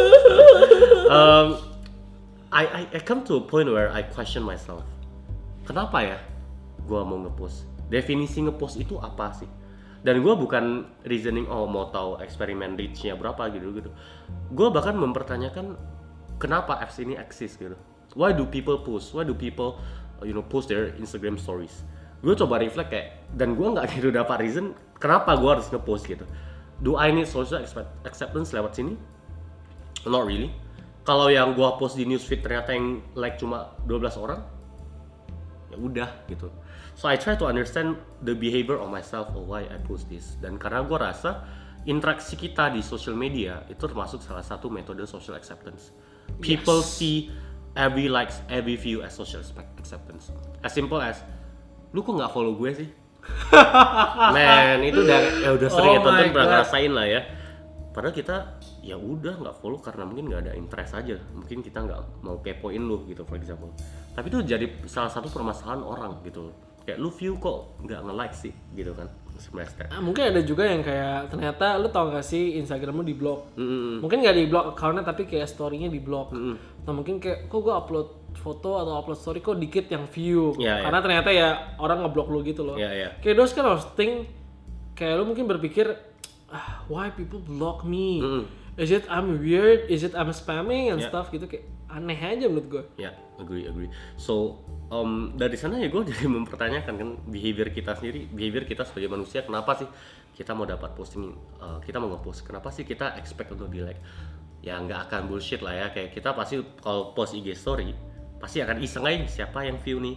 [1.08, 1.56] Um,
[2.52, 4.84] I, I I come to a point where I question myself.
[5.64, 6.20] Kenapa ya
[6.84, 7.64] gua mau ngepost?
[7.88, 9.48] Definisi ngepost itu apa sih?
[10.04, 13.88] Dan gua bukan reasoning oh mau tahu eksperimen reach-nya berapa gitu gitu
[14.52, 15.80] gua bahkan mempertanyakan
[16.36, 17.56] kenapa apps ini eksis?
[17.56, 17.80] gitu
[18.18, 19.14] why do people post?
[19.14, 19.78] Why do people
[20.18, 21.86] uh, you know post their Instagram stories?
[22.18, 26.26] Gue coba reflect kayak dan gue nggak gitu dapat reason kenapa gue harus ngepost gitu.
[26.82, 28.98] Do I need social accept- acceptance lewat sini?
[30.02, 30.50] Not really.
[31.06, 34.42] Kalau yang gue post di newsfeed ternyata yang like cuma 12 orang
[35.70, 36.50] ya udah gitu.
[36.98, 37.94] So I try to understand
[38.26, 40.34] the behavior of myself or why I post this.
[40.42, 41.46] Dan karena gue rasa
[41.86, 45.94] interaksi kita di social media itu termasuk salah satu metode social acceptance.
[46.42, 47.32] People see
[47.78, 50.34] every likes every view as social accept- acceptance
[50.66, 51.22] as simple as
[51.94, 52.90] lu kok nggak follow gue sih
[54.34, 57.20] Man, itu udah ya udah sering Oh ya tonton pernah ngerasain lah ya.
[57.92, 58.36] Padahal kita
[58.80, 61.16] ya udah nggak follow karena mungkin nggak ada interest aja.
[61.34, 63.68] Mungkin kita nggak mau kepoin lu gitu, for example.
[64.14, 66.52] Tapi itu jadi salah satu permasalahan orang gitu.
[66.88, 69.08] Kayak lu view kok nggak nge-like sih gitu kan.
[69.38, 69.86] Sebenarnya.
[69.88, 73.54] Ah, mungkin ada juga yang kayak ternyata lu tau gak sih Instagram lu di blok
[73.54, 74.02] Mm-mm.
[74.02, 76.34] mungkin gak di blok accountnya tapi kayak storynya di blok
[76.82, 80.74] nah mungkin kayak kok gue upload foto atau upload story kok dikit yang view Iya,
[80.74, 80.84] iya.
[80.84, 83.08] karena ternyata ya orang ngeblok lu gitu loh Iya, iya.
[83.18, 84.26] kayak those kind of thing
[84.92, 85.86] kayak lu mungkin berpikir
[86.48, 88.42] ah, why people block me Mm-mm.
[88.74, 91.08] is it I'm weird is it I'm spamming and Iya.
[91.08, 93.88] stuff gitu kayak aneh aja menurut gue Ya, agree, agree.
[94.20, 94.60] So,
[94.92, 99.40] um, dari sana ya gue jadi mempertanyakan kan behavior kita sendiri, behavior kita sebagai manusia,
[99.44, 99.88] kenapa sih
[100.36, 103.98] kita mau dapat posting, uh, kita mau ngepost, kenapa sih kita expect untuk di like?
[104.62, 107.90] Ya nggak akan bullshit lah ya, kayak kita pasti kalau post IG story,
[108.38, 110.16] pasti akan iseng aja siapa yang view nih.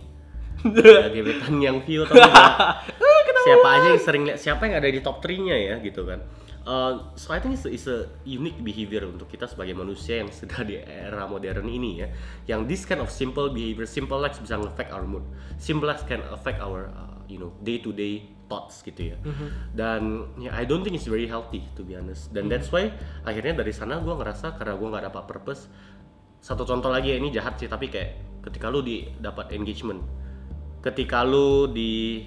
[0.68, 2.86] ya, gebetan yang view atau enggak.
[3.48, 6.22] siapa aja yang sering lihat, siapa yang ada di top 3-nya ya gitu kan.
[6.62, 10.30] Uh, so I think it's a, it's a unique behavior untuk kita sebagai manusia yang
[10.30, 12.08] sudah di era modern ini ya.
[12.46, 15.26] Yang this kind of simple behavior, simple likes bisa affect our mood.
[15.58, 19.18] Simple likes can affect our uh, you know day to day thoughts gitu ya.
[19.74, 22.30] Dan ya I don't think it's very healthy to be honest.
[22.30, 22.94] Dan that's why
[23.26, 25.66] akhirnya dari sana gue ngerasa karena gue nggak dapat purpose.
[26.42, 30.06] Satu contoh lagi ya ini jahat sih tapi kayak ketika lu di dapat engagement,
[30.86, 32.26] ketika lu di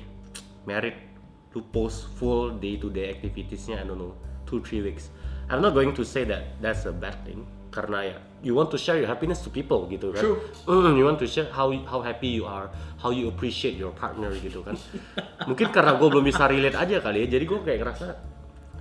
[0.66, 1.13] merit
[1.54, 5.14] to post full day to day activitiesnya I don't know two three weeks
[5.46, 8.78] I'm not going to say that that's a bad thing karena ya you want to
[8.78, 10.38] share your happiness to people gitu kan True.
[10.66, 14.34] Mm, you want to share how how happy you are how you appreciate your partner
[14.42, 14.74] gitu kan
[15.48, 18.34] mungkin karena gue belum bisa relate aja kali ya jadi gue kayak ngerasa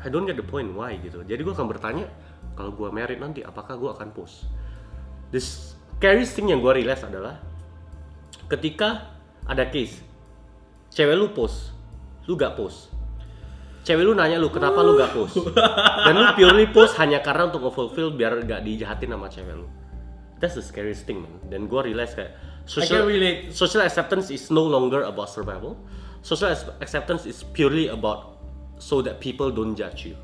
[0.03, 1.23] I don't get the point why gitu.
[1.23, 2.11] Jadi gue akan bertanya
[2.59, 4.43] kalau gue married nanti apakah gue akan post.
[5.31, 7.39] The scariest thing yang gue realize adalah
[8.51, 9.15] ketika
[9.47, 10.03] ada case
[10.91, 11.72] cewek lu post,
[12.25, 12.89] lu gak post.
[13.83, 15.43] Cewek lu nanya lu kenapa lu gak post
[16.07, 19.67] Dan lu purely post hanya karena untuk nge-fulfill biar gak dijahatin sama cewek lu
[20.39, 22.31] That's the scariest thing man Dan gue realize kayak
[22.63, 23.51] social, relate.
[23.51, 25.75] social acceptance is no longer about survival
[26.23, 28.39] Social ac- acceptance is purely about
[28.79, 30.15] so that people don't judge you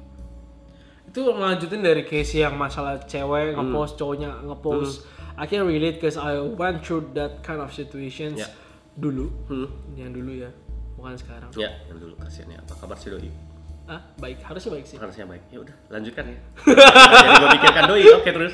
[1.04, 3.74] itu ngelanjutin dari case yang masalah cewek Hmm.
[3.74, 5.04] ngepost cowoknya ngepost
[5.36, 8.48] I can relate cause I went through that kind of situations Ya.
[8.96, 9.68] dulu Hmm.
[9.98, 10.54] yang dulu ya
[11.00, 12.60] bukan sekarang Ya, yang dulu kasihan ya.
[12.60, 13.32] Apa kabar si Doi?
[13.88, 15.42] ah baik harusnya baik sih Harusnya baik.
[15.50, 16.38] Ya udah, lanjutkan ya.
[17.18, 18.54] Jadi gue pikirkan Doi, oke terus.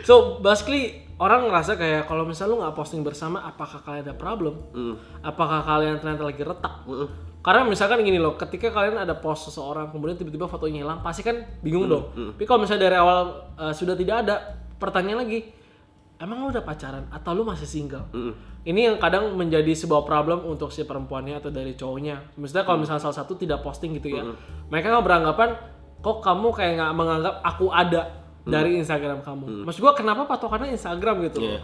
[0.00, 0.82] so basically
[1.16, 4.96] orang ngerasa kayak kalau misalnya lu nggak posting bersama apakah kalian ada problem Hmm.
[5.20, 7.08] apakah kalian ternyata lagi retak Mm-mm.
[7.40, 11.36] karena misalkan gini loh ketika kalian ada post seseorang kemudian tiba-tiba fotonya hilang pasti kan
[11.60, 13.18] bingung Hmm, dong tapi kalau misalnya dari awal
[13.54, 14.36] uh, sudah tidak ada
[14.74, 15.44] pertanyaan lagi
[16.20, 18.04] emang lu udah pacaran atau lu masih single?
[18.12, 18.36] Mm-mm.
[18.68, 22.36] ini yang kadang menjadi sebuah problem untuk si perempuannya atau dari cowoknya.
[22.36, 24.22] Misalnya kalau misalnya salah satu tidak posting gitu ya
[24.68, 25.48] mereka nggak beranggapan
[26.00, 29.64] kok kamu kayak nggak menganggap aku ada dari Instagram kamu?
[29.64, 31.60] Maksud gua kenapa patokannya Instagram gitu Iya.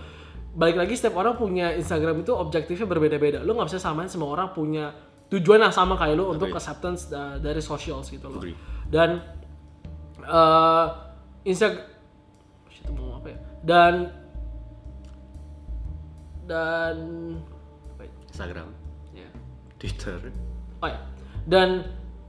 [0.56, 3.44] balik lagi setiap orang punya Instagram itu objektifnya berbeda-beda.
[3.44, 4.88] Lu nggak bisa samain semua orang punya
[5.28, 8.40] tujuan yang sama kayak lu untuk acceptance uh, dari socials gitu loh.
[8.88, 9.20] Dan
[10.24, 10.86] uh,
[11.44, 11.84] Instagram
[12.72, 13.38] Shit, mau apa ya?
[13.60, 13.92] Dan
[16.46, 16.96] dan
[18.30, 18.68] Instagram,
[19.12, 19.28] ya.
[19.76, 20.30] Twitter.
[20.80, 21.00] Oh ya.
[21.46, 21.84] Dan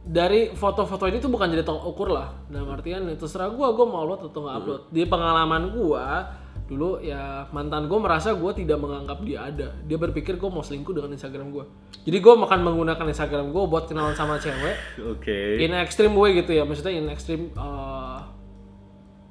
[0.07, 2.31] dari foto-foto ini tuh bukan jadi tolak ukur lah.
[2.47, 4.81] Dalam artian ya terserah gua gua mau upload atau nggak upload.
[4.89, 6.05] Di pengalaman gua
[6.67, 9.67] dulu ya mantan gua merasa gua tidak menganggap dia ada.
[9.83, 11.67] Dia berpikir gua mau selingkuh dengan Instagram gua.
[12.07, 15.59] Jadi gua makan menggunakan Instagram gua buat kenalan sama cewek Oke.
[15.59, 16.63] in extreme way gitu ya.
[16.63, 18.23] Maksudnya in extreme uh,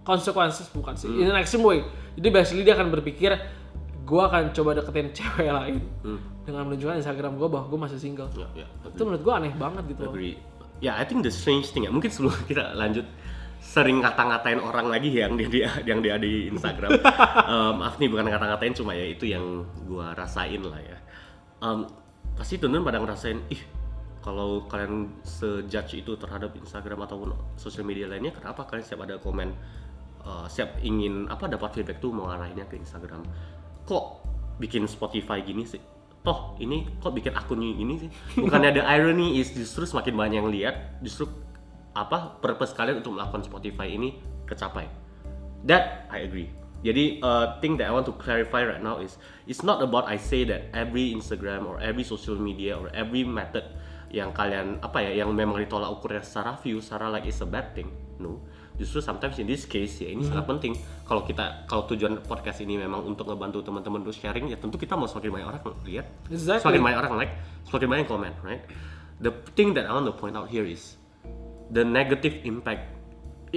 [0.05, 1.09] consequences bukan sih.
[1.09, 1.81] In an extreme way.
[2.21, 3.33] Jadi basically dia akan berpikir
[4.07, 5.77] gua akan coba deketin cewek lain
[6.47, 8.67] dengan menunjukkan Instagram gua bahwa gua masih single Ya, ya.
[8.87, 10.07] itu menurut gua aneh banget gitu.
[10.07, 10.39] Agree.
[10.79, 11.91] Ya, I think the strange thing ya.
[11.91, 13.05] Mungkin sebelum kita lanjut
[13.59, 16.95] sering ngata-ngatain orang lagi yang dia, dia yang dia di Instagram.
[16.95, 20.97] Em, maaf nih bukan ngata-ngatain cuma ya itu yang gua rasain lah ya.
[21.67, 21.83] Em,
[22.37, 23.63] pasti temen pada ngerasain ih
[24.21, 29.55] kalau kalian sejudge itu terhadap Instagram ataupun sosial media lainnya kenapa kalian siap ada komen
[30.27, 33.23] eh, siap ingin apa dapat feedback tuh mau arahinnya ke Instagram
[33.87, 34.27] kok
[34.59, 35.81] bikin Spotify gini sih?
[36.27, 38.11] Toh ini kok bikin akunnya gini sih?
[38.43, 41.31] Bukannya ada irony is justru semakin banyak yang lihat justru
[41.95, 44.91] apa purpose kalian untuk melakukan Spotify ini kecapai.
[45.65, 46.51] That I agree.
[46.85, 49.17] Jadi uh, thing that I want to clarify right now is
[49.49, 53.65] it's not about I say that every Instagram or every social media or every method
[54.13, 57.73] yang kalian apa ya yang memang ditolak ukurnya secara view secara like is a bad
[57.73, 57.91] thing.
[58.21, 58.45] No
[58.77, 60.73] justru sometimes in this case ya ini sangat penting.
[61.09, 64.95] Kalau kita kalau tujuan podcast ini memang untuk ngebantu teman-teman untuk sharing ya tentu kita
[64.95, 66.07] mau semakin banyak orang lihat.
[66.29, 66.63] Exactly.
[66.63, 67.33] semakin banyak orang like
[67.69, 68.63] semakin banyak komen right?
[69.17, 71.01] The thing that I want to point out here is
[71.73, 72.93] the negative impact.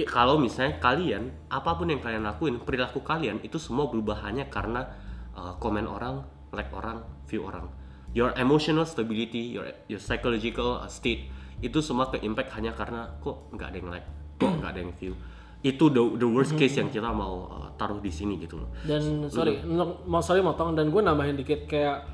[0.00, 4.48] I- kalau misalnya kalian apa pun yang kalian lakuin perilaku kalian itu semua berubah hanya
[4.48, 4.88] karena
[5.36, 6.24] uh, komen orang
[6.56, 7.68] like orang view orang.
[8.16, 11.28] Your emotional stability your your psychological uh, state
[11.60, 14.08] itu semua ke impact hanya karena kok nggak ada yang like
[14.40, 15.12] kok nggak ada yang view?
[15.60, 18.72] Itu the, the worst case yang kita mau uh, taruh di sini gitu loh.
[18.88, 19.60] Dan sorry,
[20.08, 22.08] mau sorry motong dan gue nambahin dikit kayak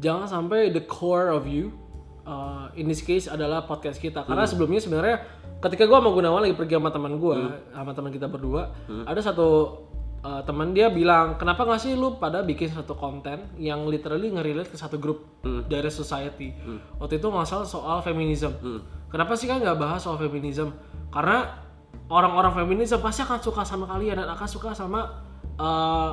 [0.00, 1.76] jangan sampai the core of you
[2.24, 4.24] uh, in this case adalah podcast kita.
[4.24, 5.16] Karena sebelumnya sebenarnya
[5.60, 7.36] ketika gue sama Gunawan lagi pergi sama teman gue
[7.72, 8.76] sama teman kita berdua
[9.08, 9.48] ada satu
[10.20, 14.68] uh, teman dia bilang kenapa nggak sih lu pada bikin satu konten yang literally ngerelate
[14.68, 15.24] ke satu grup
[15.68, 16.52] dari society?
[16.96, 18.56] Waktu itu masalah soal feminism.
[19.12, 20.72] Kenapa sih kan nggak bahas soal feminism?
[21.12, 21.65] Karena
[22.06, 25.22] orang-orang feminisme pasti akan suka sama kalian dan akan suka sama
[25.58, 26.12] uh,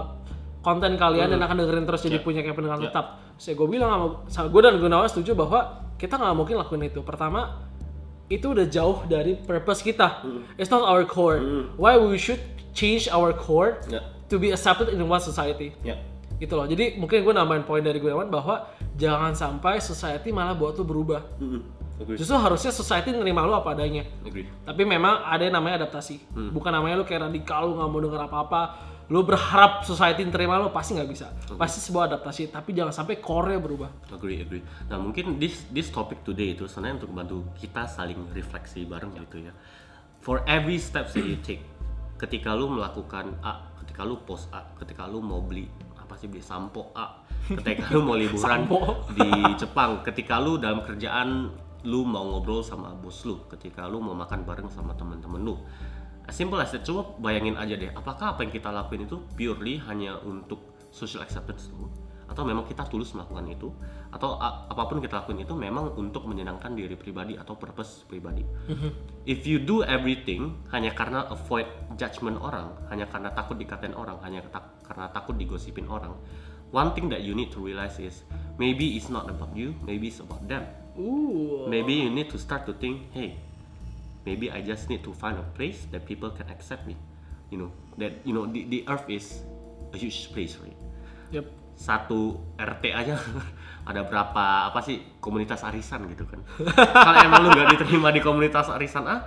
[0.64, 3.20] konten kalian dan akan dengerin terus jadi punya kayak pendengar tetap.
[3.38, 7.04] Saya gue bilang sama, gue dan Gunawan setuju bahwa kita nggak mungkin lakuin itu.
[7.04, 7.62] Pertama
[8.32, 10.24] itu udah jauh dari purpose kita.
[10.56, 11.44] It's not our core.
[11.76, 12.42] Why we should
[12.74, 14.02] change our core ya
[14.34, 15.76] to be accepted in one society.
[15.86, 16.00] ya
[16.42, 16.66] Gitu loh.
[16.66, 21.22] Jadi mungkin gue nambahin poin dari Gunawan bahwa jangan sampai society malah buat tuh berubah.
[21.38, 21.62] Mm-mm.
[22.00, 24.04] Agree Justru harusnya society nerima lu apa adanya.
[24.26, 26.34] agree Tapi memang ada yang namanya adaptasi.
[26.52, 28.62] Bukan namanya lu kayak radikal, lu nggak mau denger apa-apa.
[29.12, 31.28] Lu berharap society nerima lu pasti nggak bisa.
[31.54, 32.50] Pasti sebuah adaptasi.
[32.50, 33.90] Tapi jangan sampai core-nya berubah.
[34.10, 34.64] Agree, agree.
[34.88, 39.44] Nah mungkin this this topic today itu sebenarnya untuk bantu kita saling refleksi bareng gitu
[39.44, 39.54] ya.
[40.24, 41.68] For every steps that you take,
[42.16, 45.68] ketika lu melakukan A, ketika lu post A, ketika lu mau beli
[46.00, 47.20] apa sih beli sampo A,
[47.52, 49.04] ketika lu mau liburan Sampo.
[49.12, 49.28] di
[49.60, 51.52] Jepang, ketika lu dalam kerjaan
[51.84, 55.56] lu mau ngobrol sama bos lu ketika lu mau makan bareng sama temen-temen lu.
[56.24, 56.88] As simple as that.
[56.88, 61.68] Coba bayangin aja deh apakah apa yang kita lakuin itu purely hanya untuk social acceptance
[61.76, 61.92] lu?
[62.24, 63.68] Atau memang kita tulus melakukan itu?
[64.10, 68.48] Atau apa pun kita lakuin itu memang untuk menyenangkan diri pribadi atau purpose pribadi?
[69.28, 71.68] If you do everything hanya karena avoid
[72.00, 76.16] judgment orang hanya karena takut dikatain orang hanya tak- karena takut digosipin orang
[76.74, 78.26] one thing that you need to realize is
[78.58, 80.66] maybe it's not about you maybe it's about them
[81.00, 81.66] Ooh.
[81.66, 83.38] maybe you need to start to think hey
[84.24, 86.96] maybe i just need to find a place that people can accept me.
[87.54, 89.46] You know that you know the, the earth is
[89.94, 90.74] a huge place right?
[91.30, 91.46] Yep.
[91.74, 93.18] satu RT aja.
[93.90, 96.42] Ada berapa apa sih komunitas arisan gitu kan.
[97.06, 99.18] Kalau emang lu nggak diterima di komunitas arisan A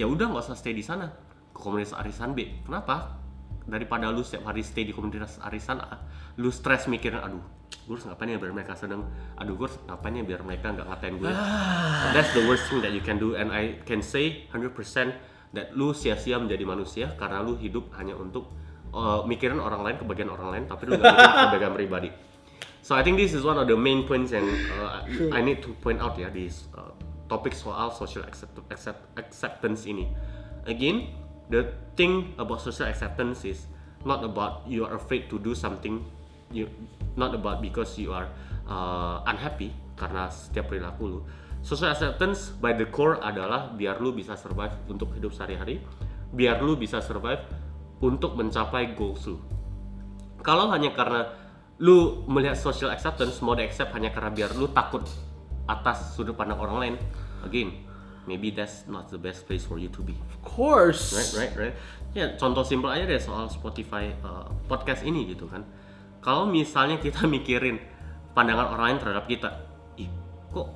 [0.00, 1.12] ya udah nggak usah stay di sana.
[1.52, 2.64] Ke komunitas arisan B.
[2.64, 3.23] Kenapa
[3.64, 6.04] daripada lu setiap hari stay di komunitas arisan A
[6.36, 7.40] lu stres mikirin aduh
[7.84, 10.86] gue harus ngapain ya biar mereka sedang aduh gue harus ngapain ya biar mereka nggak
[10.88, 11.32] ngatain gue
[12.12, 14.76] that's the worst thing that you can do and I can say 100%
[15.54, 18.50] that lu sia-sia menjadi manusia karena lu hidup hanya untuk
[18.90, 22.10] uh, mikirin orang lain kebagian orang lain tapi lu nggak mikirin kebagian pribadi.
[22.84, 25.72] So I think this is one of the main points yang uh, I need to
[25.80, 26.92] point out ya di uh,
[27.32, 30.04] topik soal social accept- accept- acceptance ini.
[30.68, 33.68] Again the thing about social acceptance is
[34.04, 36.04] not about you are afraid to do something
[36.52, 36.68] you
[37.16, 38.28] not about because you are
[38.68, 41.20] uh, unhappy karena setiap perilaku lu.
[41.64, 45.80] Social acceptance by the core adalah biar lu bisa survive untuk hidup sehari-hari
[46.34, 47.40] biar lu bisa survive
[48.02, 49.38] untuk mencapai goals lu.
[50.44, 51.30] Kalau hanya karena
[51.80, 55.06] lu melihat social acceptance mau di accept hanya karena biar lu takut
[55.66, 56.94] atas sudut pandang orang lain
[57.42, 57.83] again
[58.24, 60.16] maybe that's not the best place for you to be.
[60.16, 61.12] Of course.
[61.12, 61.74] right right right.
[62.14, 65.64] Ya contoh simpel aja deh soal Spotify uh, podcast ini gitu kan.
[66.20, 67.80] Kalau misalnya kita mikirin
[68.32, 69.48] pandangan orang lain terhadap kita
[69.98, 70.10] ih
[70.50, 70.68] kok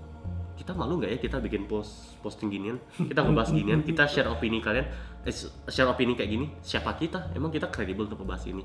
[0.58, 2.76] kita malu nggak ya kita bikin post posting ginian?
[2.94, 4.86] Kita ngebahas ginian kita share opini kalian.
[5.22, 5.34] Eh,
[5.68, 7.30] share opini kayak gini siapa kita?
[7.32, 8.64] Emang kita kredibel untuk ngebahas ini?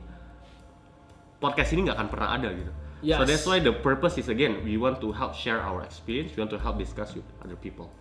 [1.38, 2.72] Podcast ini nggak akan pernah ada gitu.
[2.72, 3.20] So Yes.
[3.28, 6.56] that's why the purpose is again we want to help share our experience we want
[6.56, 7.92] to help discuss with other people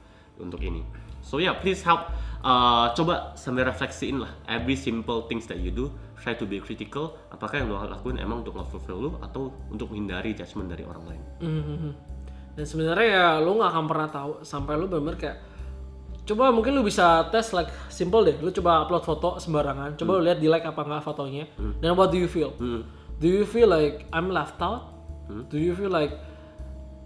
[0.40, 0.84] untuk ini
[1.20, 2.08] so yeah please help
[2.40, 5.92] uh, coba sambil refleksiin lah every simple things that you do
[6.22, 10.32] try to be critical apakah yang lo lakuin emang untuk nge-fulfill lo atau untuk menghindari
[10.32, 11.92] judgment dari orang lain Mhm.
[12.52, 15.40] Dan sebenarnya ya lu nggak akan pernah tahu sampai lu bener kayak
[16.28, 18.36] coba mungkin lu bisa tes like simple deh.
[18.44, 21.48] Lu coba upload foto sembarangan, coba lu lihat di like apa enggak fotonya.
[21.80, 22.52] Dan what do you feel?
[22.60, 22.84] Hmm.
[23.16, 24.92] Do you feel like I'm left out?
[25.48, 26.12] Do you feel like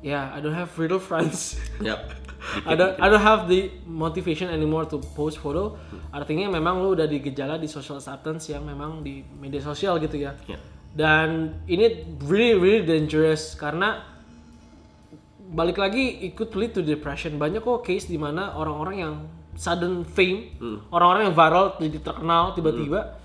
[0.02, 1.54] yeah, I don't have real friends?
[1.78, 2.10] Yap.
[2.66, 5.76] I don't I don't have the motivation anymore to post photo.
[6.14, 10.16] Artinya memang lu udah di gejala di social acceptance yang memang di media sosial gitu
[10.16, 10.38] ya.
[10.46, 10.58] Ya.
[10.96, 14.00] Dan ini really really dangerous karena
[15.52, 17.36] balik lagi ikut lead to depression.
[17.36, 19.14] Banyak kok case di mana orang-orang yang
[19.56, 20.52] sudden fame,
[20.92, 23.16] orang-orang yang viral jadi terkenal tiba-tiba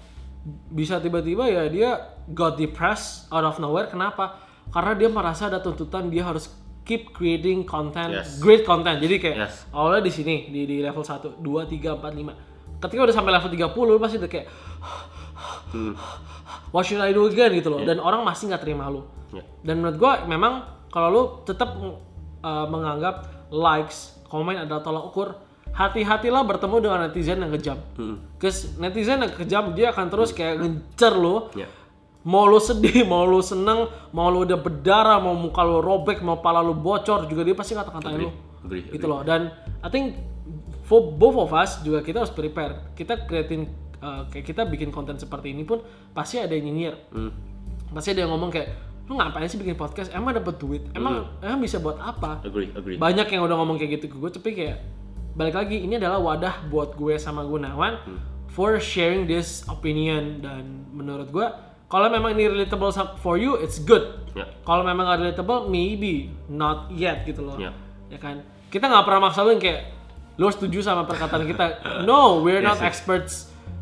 [0.71, 3.88] bisa tiba-tiba ya dia got depressed out of nowhere.
[3.88, 4.41] Kenapa?
[4.71, 6.47] Karena dia merasa ada tuntutan dia harus
[6.82, 8.41] keep creating content, Yes.
[8.41, 8.98] great content.
[8.98, 9.54] Jadi kayak Yes.
[9.70, 12.34] awalnya di sini di di level 1, 2, 3, 4, 5.
[12.82, 14.48] Ketika udah sampai level 30 lu pasti udah kayak
[16.74, 17.82] what should I do again gitu loh.
[17.84, 19.06] Dan orang masih nggak terima lu.
[19.32, 19.44] Ya.
[19.63, 25.30] Dan menurut gua memang kalau lu tetap uh, menganggap likes, komen adalah tolak ukur,
[25.72, 27.78] hati-hatilah bertemu dengan netizen yang kejam.
[28.36, 31.48] Because netizen yang kejam dia akan terus kayak ngejar lu.
[31.56, 31.67] Ya.
[32.23, 36.38] Mau lu sedih, mau lu seneng, mau lu udah berdarah, mau muka lu robek, mau
[36.38, 38.29] pala lu bocor juga dia pasti ngata-ngatain lu.
[38.62, 39.21] Agree, Gitu loh.
[39.21, 39.49] Dan
[39.81, 40.21] I think
[40.86, 42.93] for both of us juga kita harus prepare.
[42.93, 43.65] Kita creating
[43.99, 45.81] uh, kayak kita bikin konten seperti ini pun
[46.12, 47.31] pasti ada yang nyinyir Hmm.
[47.91, 48.69] pasti ada yang ngomong kayak
[49.05, 52.95] lu ngapain sih bikin podcast emang dapat duit emang emang bisa buat apa Agree, agree.
[52.95, 54.77] banyak yang udah ngomong kayak gitu ke gue tapi kayak
[55.31, 57.99] balik lagi ini adalah wadah buat gue sama Gunawan
[58.47, 61.43] for sharing this opinion dan menurut gue
[61.91, 64.47] kalau memang ini relatable for you it's good Ya.
[64.63, 67.75] kalau memang gak relatable maybe not yet gitu loh Ya.
[68.08, 68.39] ya kan
[68.72, 69.91] kita nggak pernah maksa lu yang kayak
[70.39, 71.66] lu setuju sama perkataan kita
[72.07, 72.89] no we're not Yes, yes.
[72.95, 73.34] experts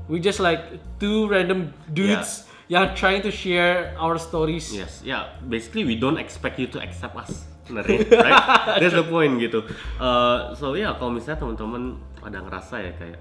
[0.09, 5.33] we just like two random dudes yang trying to share our stories Yes, yeah.
[5.41, 8.41] Basically, we don't expect you to accept us, sebenarnya, right?
[8.81, 9.65] That's the point gitu.
[9.97, 13.17] Uh, so ya, yeah, kalau misalnya teman-teman pada ngerasa ya kayak,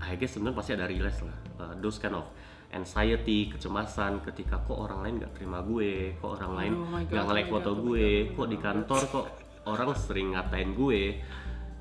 [0.00, 2.24] uh, I guess sebenarnya pasti ada realize lah, uh, those kind of
[2.70, 7.50] anxiety, kecemasan ketika kok orang lain nggak terima gue, kok orang lain Oh nggak nge-like
[7.50, 9.26] my foto gue, kok di kantor kok
[9.66, 11.00] orang sering ngatain gue.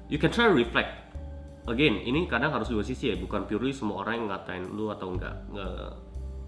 [0.09, 1.13] You can try to reflect.
[1.69, 5.13] Again, ini kadang harus dua sisi ya, bukan purely semua orang yang ngatain lu atau
[5.13, 5.35] nggak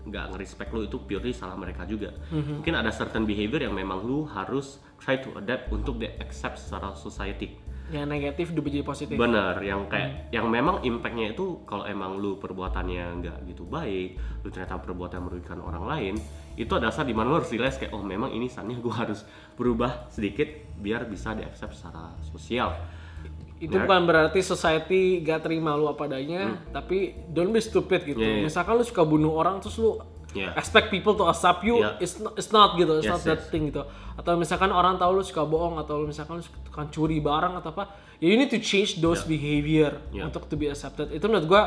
[0.02, 2.10] nggak nge-respect lu itu purely salah mereka juga.
[2.34, 2.66] Mhm.
[2.66, 6.98] Mungkin ada certain behavior yang memang lu harus try to adapt untuk di accept secara
[6.98, 7.54] society.
[7.92, 12.40] Yang negatif udah jadi positif Bener, yang kayak yang memang impactnya itu kalau emang lu
[12.40, 16.14] perbuatannya nggak gitu baik, lu ternyata perbuatan merugikan orang lain,
[16.56, 19.28] itu ada saat di mana lu harus realize kayak oh memang ini saatnya gue harus
[19.60, 20.48] berubah sedikit
[20.80, 22.72] biar bisa di accept secara sosial.
[23.62, 28.26] itu bukan berarti society gak terima lu apa adanya tapi don't be stupid gitu Hmm.
[28.26, 28.46] Iya, iya.
[28.50, 30.56] misalkan lu suka bunuh orang terus lu Iya.
[30.56, 32.00] expect people to accept you Iya.
[32.00, 33.84] it's, not, it's not gitu it's Yes, not that thing gitu
[34.16, 37.70] atau misalkan orang tahu lu suka bohong atau lu misalkan lu suka curi barang atau
[37.72, 40.28] apa ya you need to change those behavior Iya.
[40.28, 41.62] untuk to be accepted itu menurut gua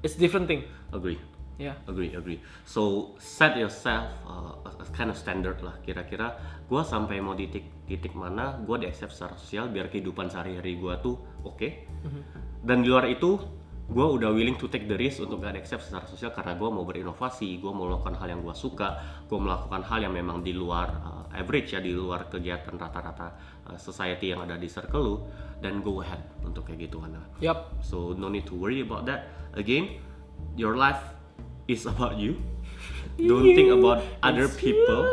[0.00, 1.18] it's different thing Agree.
[1.54, 2.38] ya Agree, agree.
[2.66, 5.78] So set yourself uh, a, a kind of standard lah.
[5.82, 6.34] Kira-kira
[6.66, 10.74] gue sampai mau di titik, titik mana gue di accept secara sosial biar kehidupan sehari-hari
[10.74, 11.14] gue tuh
[11.46, 11.68] oke.
[12.58, 13.38] Dan di luar itu
[13.84, 16.88] gue udah willing to take the risk untuk gak accept secara sosial karena gue mau
[16.88, 18.96] berinovasi, gue mau melakukan hal yang gue suka,
[19.28, 23.28] gue melakukan hal yang memang di luar uh, average ya, di luar kegiatan rata-rata
[23.68, 25.16] uh, society yang ada di circle lu,
[25.60, 27.12] dan go ahead untuk kayak gitu kan.
[27.44, 29.28] yap So no need to worry about that.
[29.52, 30.00] Again,
[30.56, 31.00] your life
[31.68, 32.40] is about you.
[33.20, 35.04] Don't think about other people.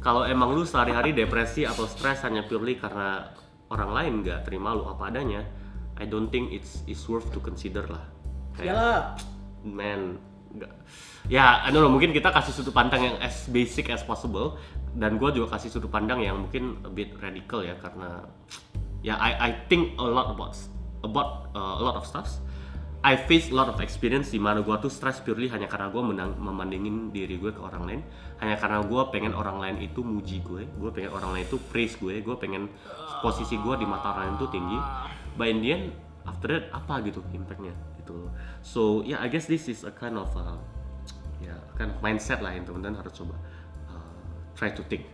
[0.00, 3.32] Kalau emang lu sehari-hari depresi atau stres hanya purely karena
[3.72, 5.44] orang lain nggak terima lu apa adanya,
[6.00, 8.04] I don't think it's it's worth to consider lah.
[8.56, 9.02] Kayak, Yalah.
[9.68, 10.16] man,
[10.56, 10.72] nggak.
[11.28, 14.56] Ya, I don't know, mungkin kita kasih sudut pandang yang as basic as possible
[14.96, 18.26] dan gue juga kasih sudut pandang yang mungkin a bit radical ya karena
[19.06, 20.58] ya I I think a lot about
[21.04, 22.40] about uh, a lot of stuff.
[23.00, 26.04] I face a lot of experience di mana gue tuh stress purely hanya karena gue
[26.04, 28.00] menang, memandingin diri gue ke orang lain,
[28.44, 31.96] hanya karena gue pengen orang lain itu muji gue, gue pengen orang lain itu praise
[31.96, 32.68] gue, gue pengen
[33.24, 34.78] posisi gue di mata orang lain itu tinggi.
[35.40, 35.84] But in the end,
[36.28, 38.28] after that apa gitu impactnya gitu.
[38.60, 40.60] So yeah, I guess this is a kind of uh,
[41.40, 43.32] ya kind of mindset lah yang teman-teman harus coba
[43.88, 44.20] uh,
[44.52, 45.08] try to think.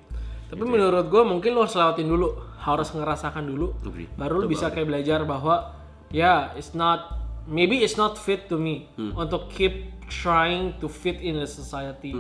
[0.46, 4.06] tapi menurut gua mungkin lu harus lewatin dulu harus ngerasakan dulu Agree.
[4.14, 5.74] baru lu bisa kayak belajar bahwa
[6.14, 7.18] ya it's not
[7.50, 9.10] maybe it's not fit to me Hmm.
[9.18, 12.14] untuk keep trying to fit in the society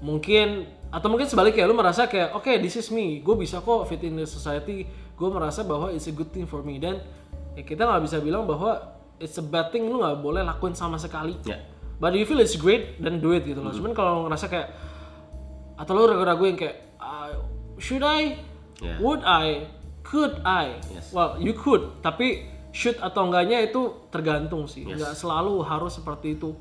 [0.00, 4.00] mungkin atau mungkin sebaliknya lu merasa kayak oke this is me gue bisa kok fit
[4.00, 7.04] in the society gue merasa bahwa it's a good thing for me dan
[7.58, 8.78] ya kita nggak bisa bilang bahwa
[9.18, 11.58] it's a bad thing lu nggak boleh lakuin sama sekali Ya.
[11.98, 14.70] but if you feel it's great then do it gitu loh cuman kalau ngerasa kayak
[15.74, 17.34] atau lu ragu-raguin kayak "Ah,
[17.76, 18.38] should I
[18.78, 18.94] Ya.
[19.02, 19.66] would I
[20.02, 21.10] could I Yes.
[21.10, 25.02] well you could tapi should atau enggaknya itu tergantung sih Yes.
[25.02, 26.54] nggak selalu harus seperti itu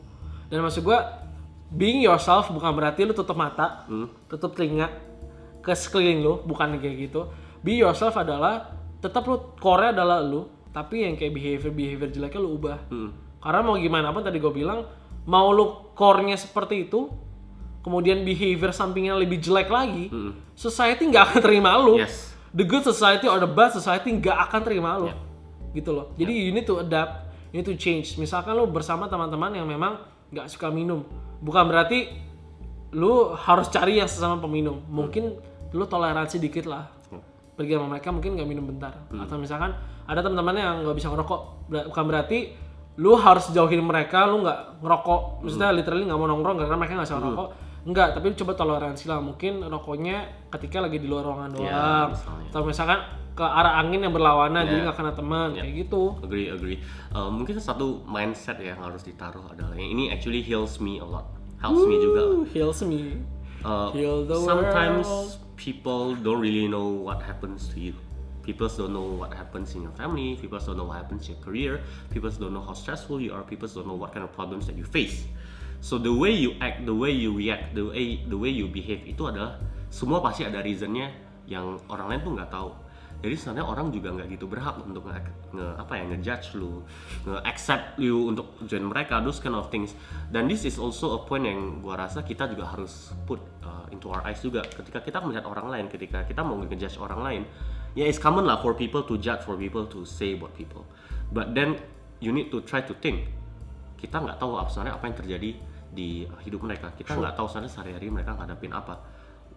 [0.50, 1.26] dan maksud gua
[1.70, 4.10] being yourself bukan berarti lu tutup mata Hmm.
[4.26, 4.90] tutup telinga
[5.62, 7.30] ke sekeliling lu bukan kayak gitu
[7.62, 10.48] be yourself adalah tetap lu core adalah lu
[10.78, 12.78] tapi yang kayak behavior behavior jeleknya lu ubah.
[12.94, 13.10] Hmm.
[13.42, 14.86] karena mau gimana pun tadi gue bilang
[15.26, 17.10] mau lu core-nya seperti itu
[17.82, 20.14] kemudian behavior sampingnya lebih jelek lagi
[20.54, 21.98] society nggak akan terima lu.
[21.98, 22.38] Yes.
[22.54, 25.10] the good society or the bad society nggak akan terima lu.
[25.10, 25.18] Yeah.
[25.78, 26.10] gitu loh.
[26.18, 28.18] Jadi you need to adapt you need to change.
[28.18, 30.02] Misalkan lu bersama teman-teman yang memang
[30.34, 31.06] nggak suka minum.
[31.40, 32.10] Bukan berarti
[32.98, 34.82] lu harus cari yang sesama peminum.
[34.90, 35.38] Mungkin
[35.72, 36.97] lu toleransi dikit lah
[37.58, 38.94] pergi sama mereka mungkin nggak minum bentar.
[39.10, 39.74] Atau misalkan
[40.06, 41.42] ada teman-teman yang nggak bisa ngerokok
[41.90, 42.40] bukan berarti
[42.98, 45.42] lu harus jauhin mereka lu nggak ngerokok.
[45.42, 47.48] Maksudnya literally nggak mau nongkrong karena mereka nggak bisa ngerokok.
[47.88, 49.20] Enggak tapi coba toleransi lah.
[49.20, 50.18] Mungkin rokoknya
[50.54, 51.66] ketika lagi di luar ruangan doang.
[51.66, 52.48] Ya, misalnya.
[52.54, 53.00] atau misalkan
[53.38, 54.70] ke arah angin yang berlawanan Ya.
[54.74, 56.18] jadi nggak kena teman kayak gitu.
[56.26, 56.78] Agree, agree.
[57.14, 61.30] Uh, mungkin satu mindset yang harus ditaruh adalah ini actually heals me a lot,
[61.62, 62.22] helps me juga.
[62.50, 63.22] Heals me.
[63.62, 65.47] Uh, Heal the sometimes world.
[65.58, 67.94] People don't really know what happens to you.
[68.46, 70.38] People don't know what happens in your family.
[70.40, 71.82] People don't know what happens in your career.
[72.14, 73.44] People don't know how stressful you are.
[73.44, 75.28] People don't know what kind of problems that you face.
[75.82, 79.04] So the way you act, the way you react, the way the way you behave
[79.04, 79.60] itu adalah
[79.92, 81.12] semua pasti ada reasonnya
[81.46, 82.72] yang orang lain tuh nggak tahu.
[83.18, 85.18] Jadi sebenarnya orang juga nggak gitu berhak untuk nge,
[85.58, 86.86] nge- apa ya ngejudge lu,
[87.26, 89.98] nge-accept you untuk join mereka, those kind of things.
[90.30, 94.14] Dan this is also a point yang gua rasa kita juga harus put uh, into
[94.14, 94.62] our eyes juga.
[94.70, 97.42] Ketika kita melihat orang lain, ketika kita mau ngejudge orang lain,
[97.98, 100.86] ya it's common lah for people to judge, for people to say about people.
[101.34, 101.82] But then
[102.22, 103.34] you need to try to think.
[103.98, 105.50] Kita nggak tahu apa sebenarnya apa yang terjadi
[105.90, 106.94] di uh, hidup mereka.
[106.94, 109.02] Kita nggak tahu sebenarnya sehari-hari mereka ngadapin apa.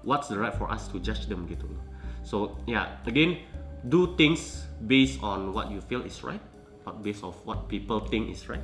[0.01, 1.85] What's the right for us to judge them gitu loh.
[2.31, 3.43] So yeah, again,
[3.83, 6.39] do things based on what you feel is right,
[6.87, 8.63] not based of what people think is right.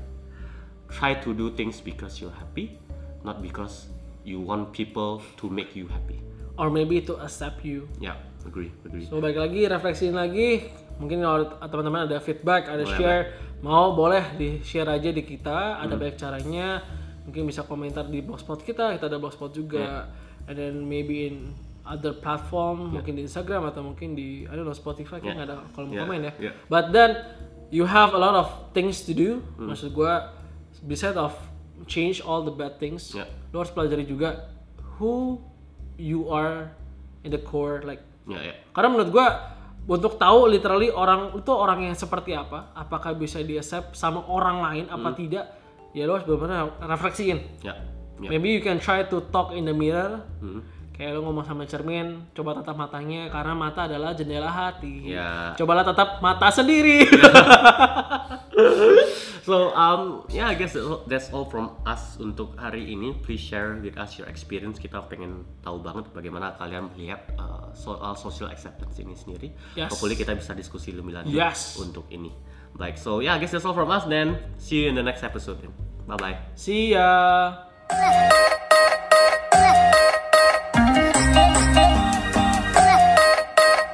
[0.87, 2.79] Try to do things because you're happy,
[3.27, 3.91] not because
[4.23, 6.23] you want people to make you happy.
[6.57, 9.05] or maybe to accept you Yeah, agree, agree.
[9.05, 10.65] So balik lagi refleksiin lagi
[10.97, 13.23] mungkin kalau teman-teman ada feedback ada Boleh, share
[13.61, 15.85] mau boleh di share aja di kita Hmm.
[15.85, 16.81] ada banyak caranya
[17.29, 20.49] mungkin bisa komentar di blogspot kita kita ada blogspot juga Ya.
[20.49, 21.53] and then maybe in
[21.87, 25.47] other platform mungkin di Instagram atau mungkin di I don't know Spotify kan Yeah.
[25.47, 26.03] ada kolom Yeah.
[26.03, 26.55] komen ya Yeah.
[26.67, 27.15] but then
[27.71, 29.71] you have a lot of things to do Hmm.
[29.71, 30.35] maksud gua
[30.83, 31.33] besides of
[31.87, 33.31] change all the bad things Yeah.
[33.51, 34.51] lu harus pelajari juga
[34.99, 35.39] who
[35.95, 36.75] you are
[37.23, 38.55] in the core like Ya, ya.
[38.75, 39.27] karena menurut gua
[39.87, 44.59] untuk tahu literally orang itu orang yang seperti apa, apakah bisa di accept sama orang
[44.59, 45.17] lain apa Hmm.
[45.17, 45.47] tidak,
[45.95, 47.63] ya lo harus benar-benar refleksiin.
[47.63, 47.79] Ya.
[48.19, 48.29] Ya.
[48.35, 50.27] Maybe you can try to talk in the mirror.
[50.43, 50.59] Hmm.
[50.97, 55.13] Kayak lo ngomong sama cermin, coba tatap matanya karena mata adalah jendela hati.
[55.13, 55.53] Ya.
[55.55, 57.05] Cobalah tatap mata sendiri.
[59.47, 60.75] So um yeah I guess
[61.07, 63.15] that's all- from us untuk hari ini.
[63.15, 64.75] Please share with us your experience.
[64.75, 69.55] Kita pengen tahu banget bagaimana kalian melihat uh, soal social acceptance ini sendiri.
[69.79, 69.95] Yes.
[69.95, 71.79] Hopefully kita bisa diskusi lebih lanjut Yes.
[71.79, 72.35] untuk ini.
[72.75, 74.03] Baik, so yeah I guess that's all from us.
[74.11, 75.63] Then see you in the next episode.
[76.11, 76.37] Bye bye.
[76.59, 77.55] See ya.